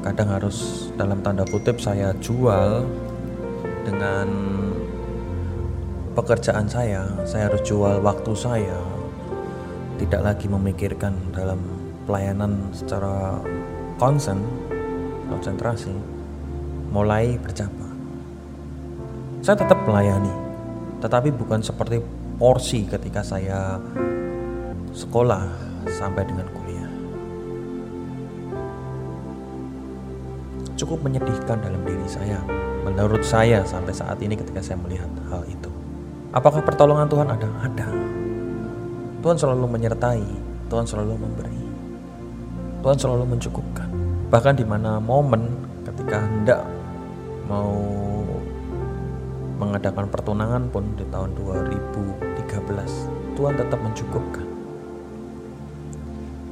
kadang 0.00 0.28
harus 0.32 0.88
dalam 0.96 1.20
tanda 1.20 1.44
kutip 1.48 1.80
saya 1.80 2.12
jual 2.20 2.84
dengan 3.84 4.28
pekerjaan 6.16 6.68
saya. 6.68 7.04
Saya 7.24 7.52
harus 7.52 7.62
jual 7.64 8.00
waktu 8.00 8.32
saya. 8.36 8.80
Tidak 10.00 10.20
lagi 10.24 10.48
memikirkan 10.48 11.12
dalam 11.32 11.60
pelayanan 12.08 12.72
secara 12.72 13.40
konsen 14.00 14.40
konsentrasi. 15.28 15.92
Mulai 16.90 17.38
bercabang 17.38 17.90
saya 19.40 19.56
tetap 19.56 19.80
melayani 19.88 20.32
tetapi 21.00 21.32
bukan 21.32 21.64
seperti 21.64 21.96
porsi 22.36 22.84
ketika 22.84 23.24
saya 23.24 23.80
sekolah 24.92 25.48
sampai 25.88 26.28
dengan 26.28 26.44
cukup 30.80 31.04
menyedihkan 31.04 31.60
dalam 31.60 31.84
diri 31.84 32.08
saya. 32.08 32.40
Menurut 32.88 33.20
saya 33.20 33.60
sampai 33.68 33.92
saat 33.92 34.16
ini 34.24 34.32
ketika 34.32 34.64
saya 34.64 34.80
melihat 34.80 35.12
hal 35.28 35.44
itu. 35.44 35.68
Apakah 36.32 36.64
pertolongan 36.64 37.04
Tuhan 37.12 37.28
ada? 37.28 37.48
Ada. 37.60 37.88
Tuhan 39.20 39.36
selalu 39.36 39.68
menyertai, 39.68 40.24
Tuhan 40.72 40.88
selalu 40.88 41.20
memberi. 41.20 41.60
Tuhan 42.80 42.96
selalu 42.96 43.36
mencukupkan. 43.36 43.88
Bahkan 44.32 44.54
di 44.56 44.64
mana 44.64 44.96
momen 44.96 45.52
ketika 45.84 46.24
hendak 46.24 46.64
mau 47.44 47.76
mengadakan 49.60 50.08
pertunangan 50.08 50.72
pun 50.72 50.96
di 50.96 51.04
tahun 51.12 51.36
2013 51.36 53.36
Tuhan 53.36 53.54
tetap 53.60 53.76
mencukupkan 53.76 54.48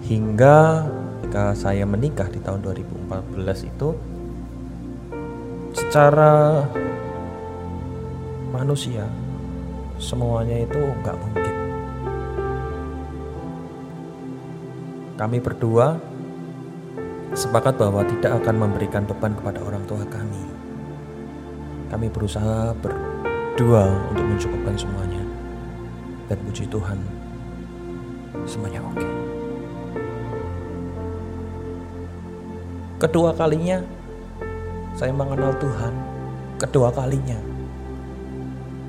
hingga 0.05 0.85
ketika 1.29 1.57
saya 1.57 1.89
menikah 1.89 2.29
di 2.29 2.41
tahun 2.41 2.65
2014 2.65 3.69
itu 3.69 3.93
secara 5.89 6.69
manusia 8.53 9.09
semuanya 9.97 10.69
itu 10.69 10.81
nggak 11.01 11.17
mungkin 11.17 11.55
kami 15.17 15.41
berdua 15.41 15.97
sepakat 17.33 17.81
bahwa 17.81 18.05
tidak 18.05 18.37
akan 18.45 18.69
memberikan 18.69 19.09
beban 19.09 19.33
kepada 19.33 19.65
orang 19.65 19.83
tua 19.89 20.05
kami 20.13 20.59
kami 21.89 22.13
berusaha 22.13 22.77
berdua 22.85 23.89
untuk 24.13 24.25
mencukupkan 24.29 24.77
semuanya. 24.77 25.25
Dan 26.29 26.37
puji 26.45 26.69
Tuhan, 26.69 27.01
semuanya 28.45 28.85
oke. 28.85 29.09
Kedua 33.01 33.33
kalinya, 33.33 33.81
saya 34.99 35.15
mengenal 35.15 35.55
Tuhan. 35.63 35.95
Kedua 36.59 36.91
kalinya, 36.91 37.39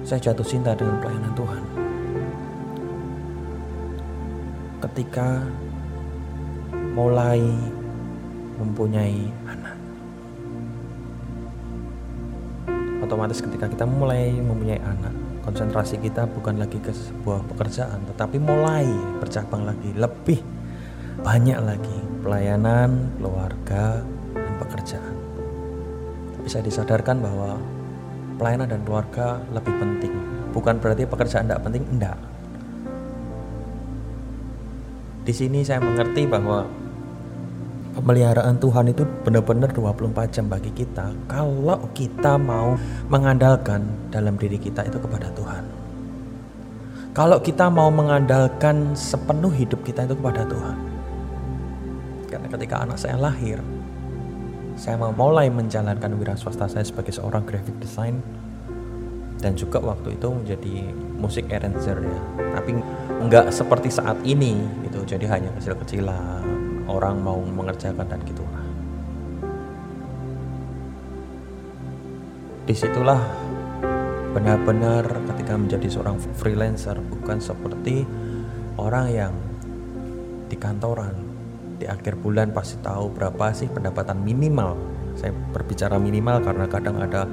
saya 0.01 0.17
jatuh 0.17 0.41
cinta 0.41 0.73
dengan 0.73 0.97
pelayanan 0.97 1.33
Tuhan. 1.37 1.63
Ketika 4.81 5.45
mulai 6.97 7.45
mempunyai 8.57 9.29
otomatis 12.99 13.39
ketika 13.41 13.65
kita 13.65 13.85
mulai 13.89 14.29
mempunyai 14.37 14.77
anak 14.85 15.15
konsentrasi 15.41 15.97
kita 15.97 16.27
bukan 16.29 16.59
lagi 16.59 16.77
ke 16.77 16.93
sebuah 16.93 17.41
pekerjaan 17.55 18.05
tetapi 18.13 18.37
mulai 18.37 18.85
bercabang 19.17 19.65
lagi 19.65 19.95
lebih 19.97 20.37
banyak 21.23 21.57
lagi 21.57 21.97
pelayanan 22.21 23.09
keluarga 23.17 24.03
dan 24.35 24.53
pekerjaan 24.61 25.18
saya 26.49 26.65
disadarkan 26.65 27.21
bahwa 27.21 27.61
pelayanan 28.41 28.67
dan 28.73 28.81
keluarga 28.81 29.37
lebih 29.53 29.73
penting 29.77 30.13
bukan 30.49 30.81
berarti 30.81 31.05
pekerjaan 31.05 31.45
tidak 31.45 31.61
penting 31.61 31.85
enggak 31.93 32.17
di 35.29 35.33
sini 35.37 35.61
saya 35.61 35.77
mengerti 35.77 36.25
bahwa 36.25 36.65
pemeliharaan 37.93 38.57
Tuhan 38.57 38.89
itu 38.89 39.03
benar-benar 39.27 39.69
24 39.75 40.33
jam 40.33 40.45
bagi 40.47 40.71
kita 40.73 41.11
kalau 41.27 41.85
kita 41.93 42.39
mau 42.39 42.73
mengandalkan 43.11 43.85
dalam 44.09 44.39
diri 44.39 44.57
kita 44.57 44.87
itu 44.87 44.97
kepada 44.97 45.29
Tuhan. 45.35 45.63
Kalau 47.09 47.41
kita 47.41 47.67
mau 47.67 47.91
mengandalkan 47.91 48.95
sepenuh 48.95 49.51
hidup 49.51 49.81
kita 49.83 50.07
itu 50.07 50.15
kepada 50.15 50.45
Tuhan. 50.47 50.77
Karena 52.29 52.47
ketika 52.47 52.75
anak 52.85 52.97
saya 53.01 53.17
lahir, 53.17 53.59
saya 54.79 54.95
mau 54.95 55.11
mulai 55.11 55.51
menjalankan 55.51 56.15
wira 56.15 56.39
swasta 56.39 56.71
saya 56.71 56.87
sebagai 56.87 57.11
seorang 57.11 57.43
graphic 57.43 57.75
design 57.83 58.23
dan 59.43 59.51
juga 59.59 59.83
waktu 59.83 60.15
itu 60.15 60.31
menjadi 60.31 60.75
musik 61.19 61.51
arranger 61.51 61.99
ya. 61.99 62.19
Tapi 62.55 62.79
nggak 63.27 63.51
seperti 63.51 63.91
saat 63.91 64.15
ini 64.23 64.55
gitu. 64.87 65.03
Jadi 65.03 65.27
hanya 65.27 65.51
kecil-kecilan 65.59 66.47
orang 66.87 67.19
mau 67.19 67.43
mengerjakan 67.43 68.07
dan 68.07 68.23
gitulah. 68.23 68.63
Di 72.63 72.71
situlah 72.71 73.19
benar-benar 74.31 75.03
ketika 75.35 75.59
menjadi 75.59 75.87
seorang 75.91 76.15
freelancer 76.39 76.95
bukan 77.03 77.43
seperti 77.43 78.07
orang 78.79 79.11
yang 79.11 79.33
di 80.47 80.55
kantoran 80.55 81.28
di 81.79 81.87
akhir 81.87 82.19
bulan 82.19 82.51
pasti 82.51 82.75
tahu 82.83 83.15
berapa 83.15 83.55
sih 83.55 83.71
pendapatan 83.71 84.19
minimal. 84.19 84.75
Saya 85.15 85.31
berbicara 85.55 85.95
minimal 85.95 86.43
karena 86.43 86.65
kadang 86.67 86.99
ada 86.99 87.23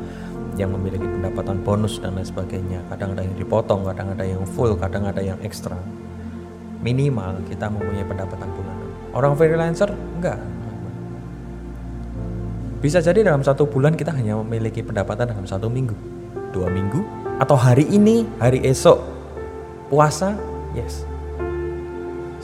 yang 0.57 0.73
memiliki 0.73 1.05
pendapatan 1.05 1.61
bonus 1.67 1.99
dan 1.99 2.15
lain 2.15 2.25
sebagainya. 2.25 2.81
Kadang 2.89 3.19
ada 3.19 3.27
yang 3.27 3.37
dipotong 3.37 3.85
kadang 3.85 4.15
ada 4.15 4.25
yang 4.25 4.47
full 4.47 4.79
kadang 4.79 5.05
ada 5.05 5.21
yang 5.21 5.37
ekstra. 5.43 5.77
Minimal 6.81 7.43
kita 7.51 7.67
mempunyai 7.67 8.07
pendapatan 8.07 8.47
bulanan 8.55 8.87
Orang 9.17 9.33
freelancer? 9.33 9.89
Enggak. 10.21 10.37
Bisa 12.85 13.01
jadi 13.01 13.25
dalam 13.25 13.41
satu 13.41 13.65
bulan 13.65 13.97
kita 13.97 14.13
hanya 14.13 14.37
memiliki 14.45 14.85
pendapatan 14.85 15.33
dalam 15.33 15.49
satu 15.49 15.73
minggu, 15.73 15.97
dua 16.53 16.69
minggu, 16.69 17.01
atau 17.41 17.57
hari 17.57 17.89
ini, 17.89 18.29
hari 18.37 18.61
esok, 18.69 19.01
puasa, 19.89 20.37
yes. 20.77 21.16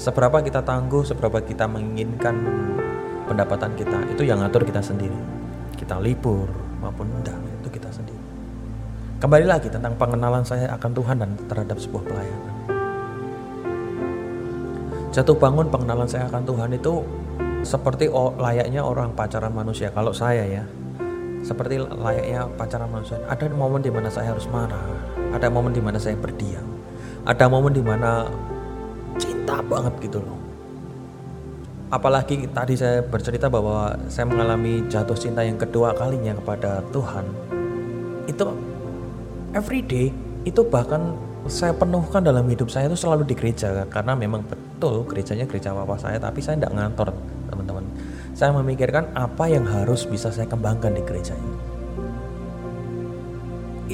Seberapa 0.03 0.43
kita 0.43 0.67
tangguh, 0.67 1.07
seberapa 1.07 1.39
kita 1.39 1.71
menginginkan 1.71 2.35
pendapatan 3.31 3.71
kita, 3.79 4.03
itu 4.11 4.27
yang 4.27 4.43
ngatur 4.43 4.67
kita 4.67 4.83
sendiri. 4.83 5.15
Kita 5.79 6.03
libur 6.03 6.51
maupun 6.83 7.07
enggak, 7.07 7.39
itu 7.63 7.71
kita 7.71 7.87
sendiri. 7.95 8.19
Kembali 9.23 9.47
lagi 9.47 9.71
tentang 9.71 9.95
pengenalan 9.95 10.43
saya 10.43 10.75
akan 10.75 10.91
Tuhan 10.91 11.17
dan 11.23 11.31
terhadap 11.47 11.79
sebuah 11.79 12.03
pelayanan 12.03 12.53
jatuh 15.13 15.37
bangun 15.37 15.69
pengenalan 15.69 16.09
saya 16.09 16.25
akan 16.27 16.43
Tuhan 16.49 16.71
itu 16.73 17.05
seperti 17.63 18.09
layaknya 18.41 18.81
orang 18.83 19.13
pacaran 19.13 19.53
manusia. 19.53 19.93
Kalau 19.93 20.11
saya 20.11 20.43
ya, 20.49 20.65
seperti 21.45 21.79
layaknya 21.79 22.49
pacaran 22.57 22.89
manusia. 22.89 23.21
Ada 23.29 23.53
momen 23.53 23.85
di 23.85 23.93
mana 23.93 24.09
saya 24.09 24.33
harus 24.33 24.49
marah, 24.49 24.83
ada 25.31 25.47
momen 25.53 25.71
di 25.77 25.85
mana 25.85 26.01
saya 26.01 26.17
berdiam, 26.17 26.65
ada 27.29 27.47
momen 27.47 27.77
di 27.77 27.85
cinta 29.53 29.69
banget 29.69 29.95
gitu 30.01 30.19
loh. 30.25 30.41
Apalagi 31.93 32.49
tadi 32.57 32.73
saya 32.73 33.05
bercerita 33.05 33.53
bahwa 33.53 33.93
saya 34.09 34.25
mengalami 34.25 34.81
jatuh 34.89 35.13
cinta 35.13 35.45
yang 35.45 35.61
kedua 35.61 35.93
kalinya 35.93 36.33
kepada 36.41 36.81
Tuhan. 36.89 37.29
Itu 38.25 38.57
everyday 39.53 40.09
itu 40.49 40.65
bahkan 40.65 41.13
saya 41.53 41.77
penuhkan 41.77 42.25
dalam 42.25 42.49
hidup 42.49 42.73
saya 42.73 42.89
itu 42.89 42.97
selalu 42.97 43.29
di 43.29 43.35
gereja 43.37 43.85
karena 43.93 44.17
memang 44.17 44.41
betul 44.49 45.05
gerejanya 45.05 45.45
gereja 45.45 45.75
papa 45.77 45.99
saya 45.99 46.17
tapi 46.17 46.39
saya 46.39 46.55
tidak 46.55 46.73
ngantor 46.79 47.11
teman-teman 47.51 47.85
saya 48.33 48.55
memikirkan 48.55 49.11
apa 49.13 49.51
yang 49.51 49.67
harus 49.67 50.07
bisa 50.07 50.31
saya 50.31 50.47
kembangkan 50.47 50.95
di 50.95 51.03
gereja 51.03 51.35
ini 51.35 51.55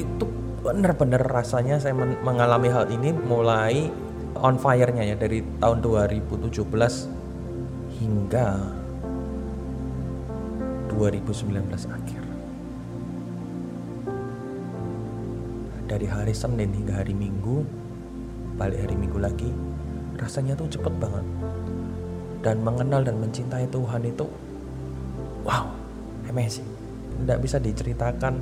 itu 0.05 0.25
benar-benar 0.61 1.25
rasanya 1.25 1.81
saya 1.81 1.97
mengalami 1.97 2.69
hal 2.69 2.85
ini 2.93 3.09
mulai 3.17 3.89
on 4.37 4.61
fire-nya 4.61 5.03
ya 5.03 5.15
dari 5.17 5.41
tahun 5.57 5.81
2017 5.81 6.53
hingga 7.99 8.47
2019 10.93 11.89
akhir. 11.89 12.23
Dari 15.89 16.05
hari 16.05 16.33
Senin 16.37 16.69
hingga 16.69 17.01
hari 17.01 17.17
Minggu 17.17 17.65
balik 18.59 18.85
hari 18.85 18.93
Minggu 18.99 19.17
lagi 19.17 19.49
rasanya 20.19 20.53
tuh 20.53 20.69
cepet 20.69 20.93
banget. 21.01 21.25
Dan 22.39 22.63
mengenal 22.63 23.03
dan 23.03 23.19
mencintai 23.19 23.67
Tuhan 23.67 24.05
itu 24.05 24.27
wow 25.43 25.65
amazing. 26.29 26.67
Tidak 27.19 27.39
bisa 27.41 27.57
diceritakan 27.59 28.33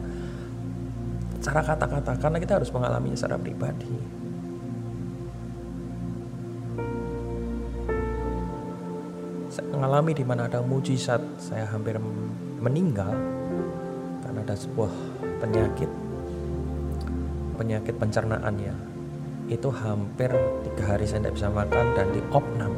secara 1.37 1.63
kata-kata 1.63 2.19
karena 2.19 2.37
kita 2.37 2.59
harus 2.59 2.69
mengalaminya 2.75 3.15
secara 3.15 3.39
pribadi 3.39 4.16
saya 9.57 9.73
mengalami 9.73 10.13
di 10.13 10.21
mana 10.21 10.45
ada 10.45 10.61
mujizat 10.61 11.17
saya 11.41 11.65
hampir 11.65 11.97
meninggal 12.61 13.09
karena 14.21 14.45
ada 14.45 14.53
sebuah 14.53 14.93
penyakit 15.41 15.89
penyakit 17.57 17.97
pencernaan 17.97 18.53
ya. 18.61 18.77
Itu 19.49 19.73
hampir 19.73 20.29
tiga 20.61 20.83
hari 20.93 21.09
saya 21.09 21.25
tidak 21.25 21.41
bisa 21.41 21.49
makan 21.49 21.85
dan 21.97 22.07
di 22.13 22.21
opnam. 22.29 22.69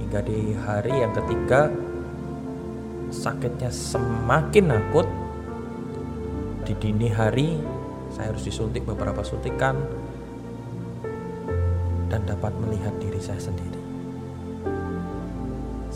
Hingga 0.00 0.20
di 0.24 0.56
hari 0.64 0.94
yang 0.96 1.12
ketiga 1.12 1.68
sakitnya 3.12 3.68
semakin 3.68 4.80
akut. 4.80 5.04
Di 6.64 6.72
dini 6.72 7.12
hari 7.12 7.60
saya 8.16 8.32
harus 8.32 8.48
disuntik 8.48 8.88
beberapa 8.88 9.20
suntikan 9.20 9.76
dan 12.08 12.24
dapat 12.24 12.56
melihat 12.64 12.96
diri 12.96 13.20
saya 13.20 13.44
sendiri 13.44 13.85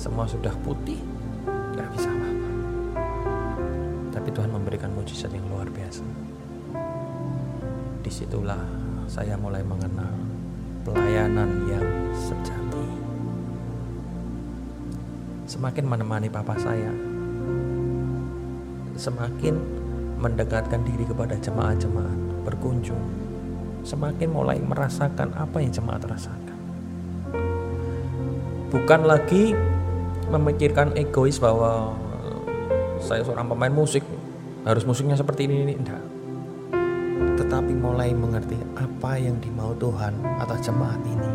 semua 0.01 0.25
sudah 0.25 0.57
putih 0.65 0.97
nggak 1.77 1.89
bisa 1.93 2.09
apa-apa 2.09 2.51
tapi 4.17 4.29
Tuhan 4.33 4.49
memberikan 4.49 4.89
mujizat 4.97 5.29
yang 5.29 5.45
luar 5.53 5.69
biasa 5.69 6.01
di 8.01 8.09
situlah 8.09 8.65
saya 9.05 9.37
mulai 9.37 9.61
mengenal 9.61 10.31
pelayanan 10.87 11.69
yang 11.69 11.87
sejati. 12.17 12.87
semakin 15.51 15.83
menemani 15.83 16.31
papa 16.31 16.55
saya, 16.55 16.95
semakin 18.95 19.59
mendekatkan 20.23 20.79
diri 20.87 21.03
kepada 21.03 21.35
jemaat-jemaat, 21.43 22.47
berkunjung, 22.47 23.03
semakin 23.83 24.31
mulai 24.31 24.63
merasakan 24.63 25.35
apa 25.35 25.59
yang 25.59 25.75
jemaat 25.75 26.07
rasakan. 26.07 26.59
Bukan 28.71 29.01
lagi 29.03 29.59
memikirkan 30.31 30.95
egois 30.95 31.43
bahwa 31.43 31.95
saya 33.03 33.27
seorang 33.27 33.51
pemain 33.51 33.73
musik, 33.73 34.05
harus 34.63 34.85
musiknya 34.87 35.17
seperti 35.19 35.49
ini, 35.49 35.67
ini 35.67 35.75
enggak. 35.75 36.05
Tetapi 37.41 37.73
mulai 37.75 38.13
mengerti 38.13 38.57
apa 38.77 39.17
yang 39.17 39.41
dimau 39.41 39.75
Tuhan 39.81 40.15
atas 40.39 40.69
jemaat 40.69 41.01
ini. 41.03 41.31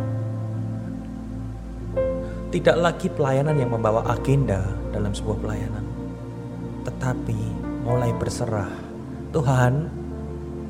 Tidak 2.55 2.77
lagi 2.79 3.11
pelayanan 3.11 3.59
yang 3.59 3.75
membawa 3.75 4.05
agenda 4.15 4.63
dalam 4.95 5.11
sebuah 5.11 5.43
pelayanan, 5.43 5.83
tetapi 6.87 7.39
mulai 7.83 8.15
berserah. 8.15 8.71
Tuhan, 9.35 9.91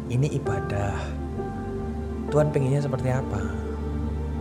ini 0.09 0.33
ibadah. 0.33 0.97
Tuhan 2.33 2.49
pengennya 2.49 2.81
seperti 2.81 3.13
apa? 3.13 3.37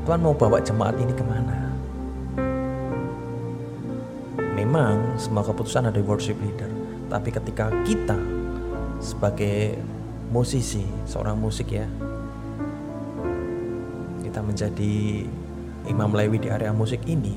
Tuhan 0.08 0.24
mau 0.24 0.32
bawa 0.32 0.56
jemaat 0.64 0.96
ini 0.96 1.12
ke 1.12 1.20
mana? 1.20 1.63
Memang 4.64 5.20
semua 5.20 5.44
keputusan 5.44 5.92
ada 5.92 6.00
di 6.00 6.00
worship 6.00 6.40
leader, 6.40 6.72
tapi 7.12 7.28
ketika 7.28 7.68
kita 7.84 8.16
sebagai 8.96 9.76
musisi, 10.32 10.88
seorang 11.04 11.36
musik 11.36 11.68
ya, 11.68 11.84
kita 14.24 14.40
menjadi 14.40 15.28
imam 15.84 16.16
lewi 16.16 16.40
di 16.40 16.48
area 16.48 16.72
musik 16.72 17.04
ini, 17.04 17.36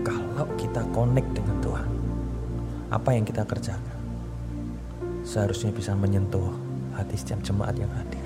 kalau 0.00 0.48
kita 0.56 0.88
connect 0.96 1.28
dengan 1.36 1.60
Tuhan, 1.60 1.90
apa 2.88 3.12
yang 3.12 3.28
kita 3.28 3.44
kerjakan 3.44 4.00
seharusnya 5.28 5.68
bisa 5.68 5.92
menyentuh 5.92 6.48
hati 6.96 7.12
setiap 7.20 7.44
jemaat 7.44 7.76
yang 7.76 7.92
hadir. 7.92 8.24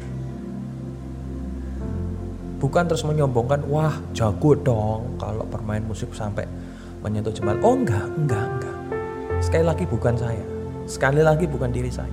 Bukan 2.63 2.87
terus 2.87 3.03
menyombongkan, 3.03 3.67
wah 3.67 3.99
jago 4.15 4.55
dong 4.55 5.19
kalau 5.19 5.43
bermain 5.51 5.83
musik 5.83 6.15
sampai 6.15 6.47
menyentuh 7.05 7.33
jemaat. 7.33 7.59
Oh 7.61 7.77
enggak, 7.77 8.07
enggak, 8.17 8.47
enggak. 8.57 8.79
Sekali 9.43 9.65
lagi 9.65 9.85
bukan 9.85 10.15
saya. 10.17 10.45
Sekali 10.87 11.21
lagi 11.21 11.45
bukan 11.51 11.71
diri 11.75 11.91
saya. 11.91 12.13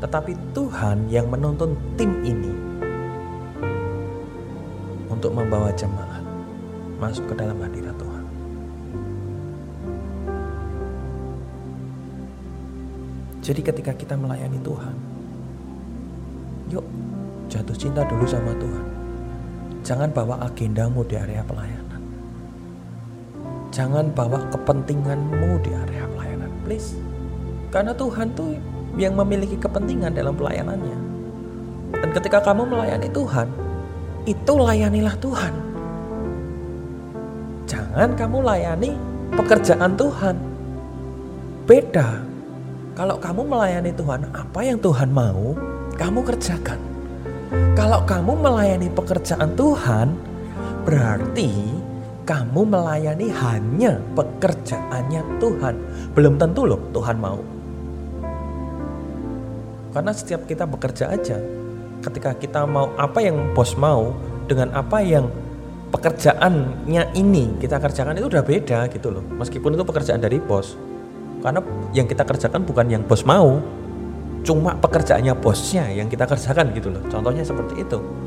Tetapi 0.00 0.32
Tuhan 0.52 1.08
yang 1.08 1.30
menuntun 1.30 1.76
tim 1.94 2.20
ini 2.26 2.52
untuk 5.08 5.32
membawa 5.32 5.72
jemaat 5.72 6.20
masuk 6.98 7.24
ke 7.30 7.34
dalam 7.36 7.56
hadirat 7.60 7.94
Tuhan. 7.96 8.24
Jadi 13.44 13.60
ketika 13.60 13.92
kita 13.92 14.16
melayani 14.16 14.56
Tuhan, 14.64 14.96
yuk 16.72 16.84
jatuh 17.52 17.76
cinta 17.76 18.00
dulu 18.08 18.24
sama 18.24 18.56
Tuhan. 18.56 18.86
Jangan 19.84 20.08
bawa 20.16 20.40
agendamu 20.48 21.04
di 21.04 21.16
area 21.20 21.44
pelayanan. 21.44 21.83
Jangan 23.74 24.14
bawa 24.14 24.38
kepentinganmu 24.54 25.58
di 25.66 25.74
area 25.74 26.06
pelayanan, 26.14 26.46
please. 26.62 26.94
Karena 27.74 27.90
Tuhan 27.90 28.30
tuh 28.38 28.54
yang 28.94 29.18
memiliki 29.18 29.58
kepentingan 29.58 30.14
dalam 30.14 30.38
pelayanannya. 30.38 30.98
Dan 31.98 32.14
ketika 32.14 32.38
kamu 32.38 32.70
melayani 32.70 33.10
Tuhan, 33.10 33.50
itu 34.30 34.52
layanilah 34.54 35.18
Tuhan. 35.18 35.54
Jangan 37.66 38.14
kamu 38.14 38.38
layani 38.46 38.94
pekerjaan 39.34 39.98
Tuhan. 39.98 40.36
Beda. 41.66 42.22
Kalau 42.94 43.18
kamu 43.18 43.42
melayani 43.42 43.90
Tuhan, 43.90 44.30
apa 44.30 44.60
yang 44.62 44.78
Tuhan 44.78 45.10
mau, 45.10 45.58
kamu 45.98 46.22
kerjakan. 46.22 46.78
Kalau 47.74 48.06
kamu 48.06 48.38
melayani 48.38 48.86
pekerjaan 48.94 49.50
Tuhan, 49.58 50.14
berarti 50.86 51.82
kamu 52.24 52.64
melayani 52.64 53.28
hanya 53.28 54.00
pekerjaannya 54.16 55.22
Tuhan. 55.38 55.74
Belum 56.16 56.40
tentu 56.40 56.64
loh 56.64 56.80
Tuhan 56.90 57.20
mau. 57.20 57.40
Karena 59.92 60.10
setiap 60.10 60.48
kita 60.48 60.66
bekerja 60.66 61.12
aja, 61.12 61.38
ketika 62.02 62.34
kita 62.34 62.66
mau 62.66 62.90
apa 62.98 63.22
yang 63.22 63.54
bos 63.54 63.78
mau 63.78 64.10
dengan 64.50 64.74
apa 64.74 64.98
yang 65.04 65.30
pekerjaannya 65.94 67.14
ini 67.14 67.62
kita 67.62 67.78
kerjakan 67.78 68.18
itu 68.18 68.26
udah 68.26 68.42
beda 68.42 68.90
gitu 68.90 69.14
loh. 69.14 69.22
Meskipun 69.38 69.78
itu 69.78 69.84
pekerjaan 69.86 70.18
dari 70.18 70.42
bos. 70.42 70.74
Karena 71.44 71.60
yang 71.92 72.08
kita 72.08 72.24
kerjakan 72.24 72.64
bukan 72.64 72.88
yang 72.88 73.04
bos 73.06 73.22
mau, 73.22 73.60
cuma 74.42 74.74
pekerjaannya 74.80 75.36
bosnya 75.38 75.92
yang 75.92 76.08
kita 76.08 76.24
kerjakan 76.24 76.72
gitu 76.72 76.88
loh. 76.88 77.04
Contohnya 77.12 77.44
seperti 77.44 77.84
itu. 77.84 78.23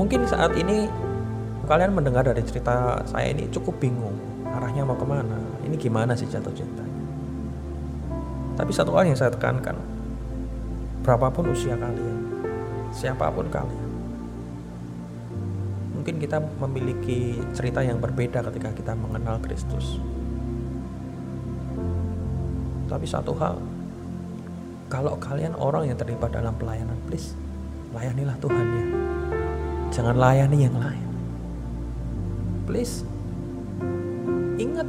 Mungkin 0.00 0.24
saat 0.24 0.56
ini 0.56 0.88
kalian 1.68 1.92
mendengar 1.92 2.24
dari 2.24 2.40
cerita 2.40 3.04
saya 3.04 3.28
ini 3.28 3.52
cukup 3.52 3.76
bingung 3.76 4.16
arahnya 4.48 4.88
mau 4.88 4.96
ke 4.96 5.04
mana. 5.04 5.36
Ini 5.60 5.76
gimana 5.76 6.16
sih 6.16 6.24
jatuh 6.24 6.56
cintanya 6.56 6.90
tapi 8.60 8.76
satu 8.76 8.92
hal 8.92 9.08
yang 9.08 9.16
saya 9.16 9.32
tekankan 9.32 9.72
berapapun 11.00 11.48
usia 11.48 11.80
kalian 11.80 12.28
siapa 12.92 13.32
pun 13.32 13.48
kalian 13.48 13.88
mungkin 15.96 16.20
kita 16.20 16.44
memiliki 16.60 17.40
cerita 17.56 17.80
yang 17.80 18.04
berbeda 18.04 18.44
ketika 18.52 18.72
kita 18.72 18.92
mengenal 18.96 19.36
Kristus. 19.40 20.00
Tapi 22.88 23.06
satu 23.08 23.32
hal 23.36 23.56
kalau 24.92 25.16
kalian 25.16 25.56
orang 25.56 25.88
yang 25.88 25.96
terlibat 25.96 26.28
dalam 26.28 26.52
pelayanan 26.60 27.00
please 27.08 27.32
layanilah 27.96 28.36
Tuhan 28.44 28.66
ya 28.76 28.99
jangan 29.90 30.14
layani 30.14 30.70
yang 30.70 30.76
lain. 30.78 31.08
Please 32.64 33.02
ingat 34.56 34.86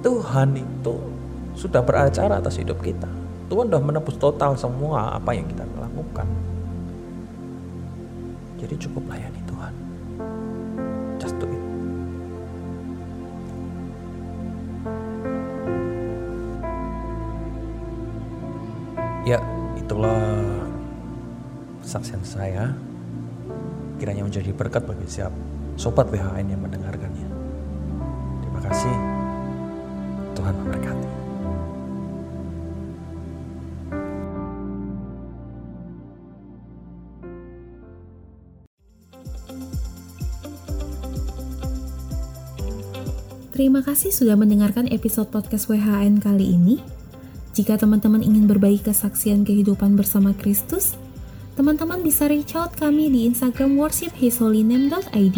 Tuhan 0.00 0.54
itu 0.56 0.96
sudah 1.58 1.82
beracara 1.82 2.38
atas 2.38 2.56
hidup 2.56 2.78
kita. 2.80 3.10
Tuhan 3.50 3.66
sudah 3.66 3.82
menebus 3.82 4.16
total 4.16 4.54
semua 4.54 5.18
apa 5.18 5.34
yang 5.34 5.44
kita 5.50 5.66
lakukan. 5.76 6.24
Jadi 8.62 8.74
cukup 8.86 9.10
layani 9.10 9.40
Tuhan. 9.50 9.74
Just 11.18 11.34
do 11.42 11.50
it. 11.50 11.62
Ya 19.26 19.42
itulah 19.76 20.22
kesaksian 21.82 22.22
saya 22.22 22.72
kiranya 24.00 24.24
menjadi 24.24 24.56
berkat 24.56 24.88
bagi 24.88 25.04
siap 25.04 25.28
sobat 25.76 26.08
WHN 26.08 26.56
yang 26.56 26.64
mendengarkannya. 26.64 27.28
Terima 28.40 28.60
kasih. 28.64 28.96
Tuhan 30.32 30.54
memberkati. 30.56 31.08
Terima 43.52 43.84
kasih 43.84 44.08
sudah 44.08 44.40
mendengarkan 44.40 44.88
episode 44.88 45.28
podcast 45.28 45.68
WHN 45.68 46.24
kali 46.24 46.56
ini. 46.56 46.80
Jika 47.52 47.76
teman-teman 47.76 48.24
ingin 48.24 48.48
berbagi 48.48 48.80
kesaksian 48.80 49.44
kehidupan 49.44 50.00
bersama 50.00 50.32
Kristus, 50.32 50.96
teman-teman 51.60 52.00
bisa 52.00 52.24
reach 52.24 52.56
out 52.56 52.72
kami 52.72 53.12
di 53.12 53.28
Instagram 53.28 53.76
worshiphisholyname.id. 53.76 55.36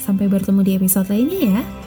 Sampai 0.00 0.24
bertemu 0.24 0.64
di 0.64 0.72
episode 0.80 1.12
lainnya 1.12 1.60
ya. 1.60 1.79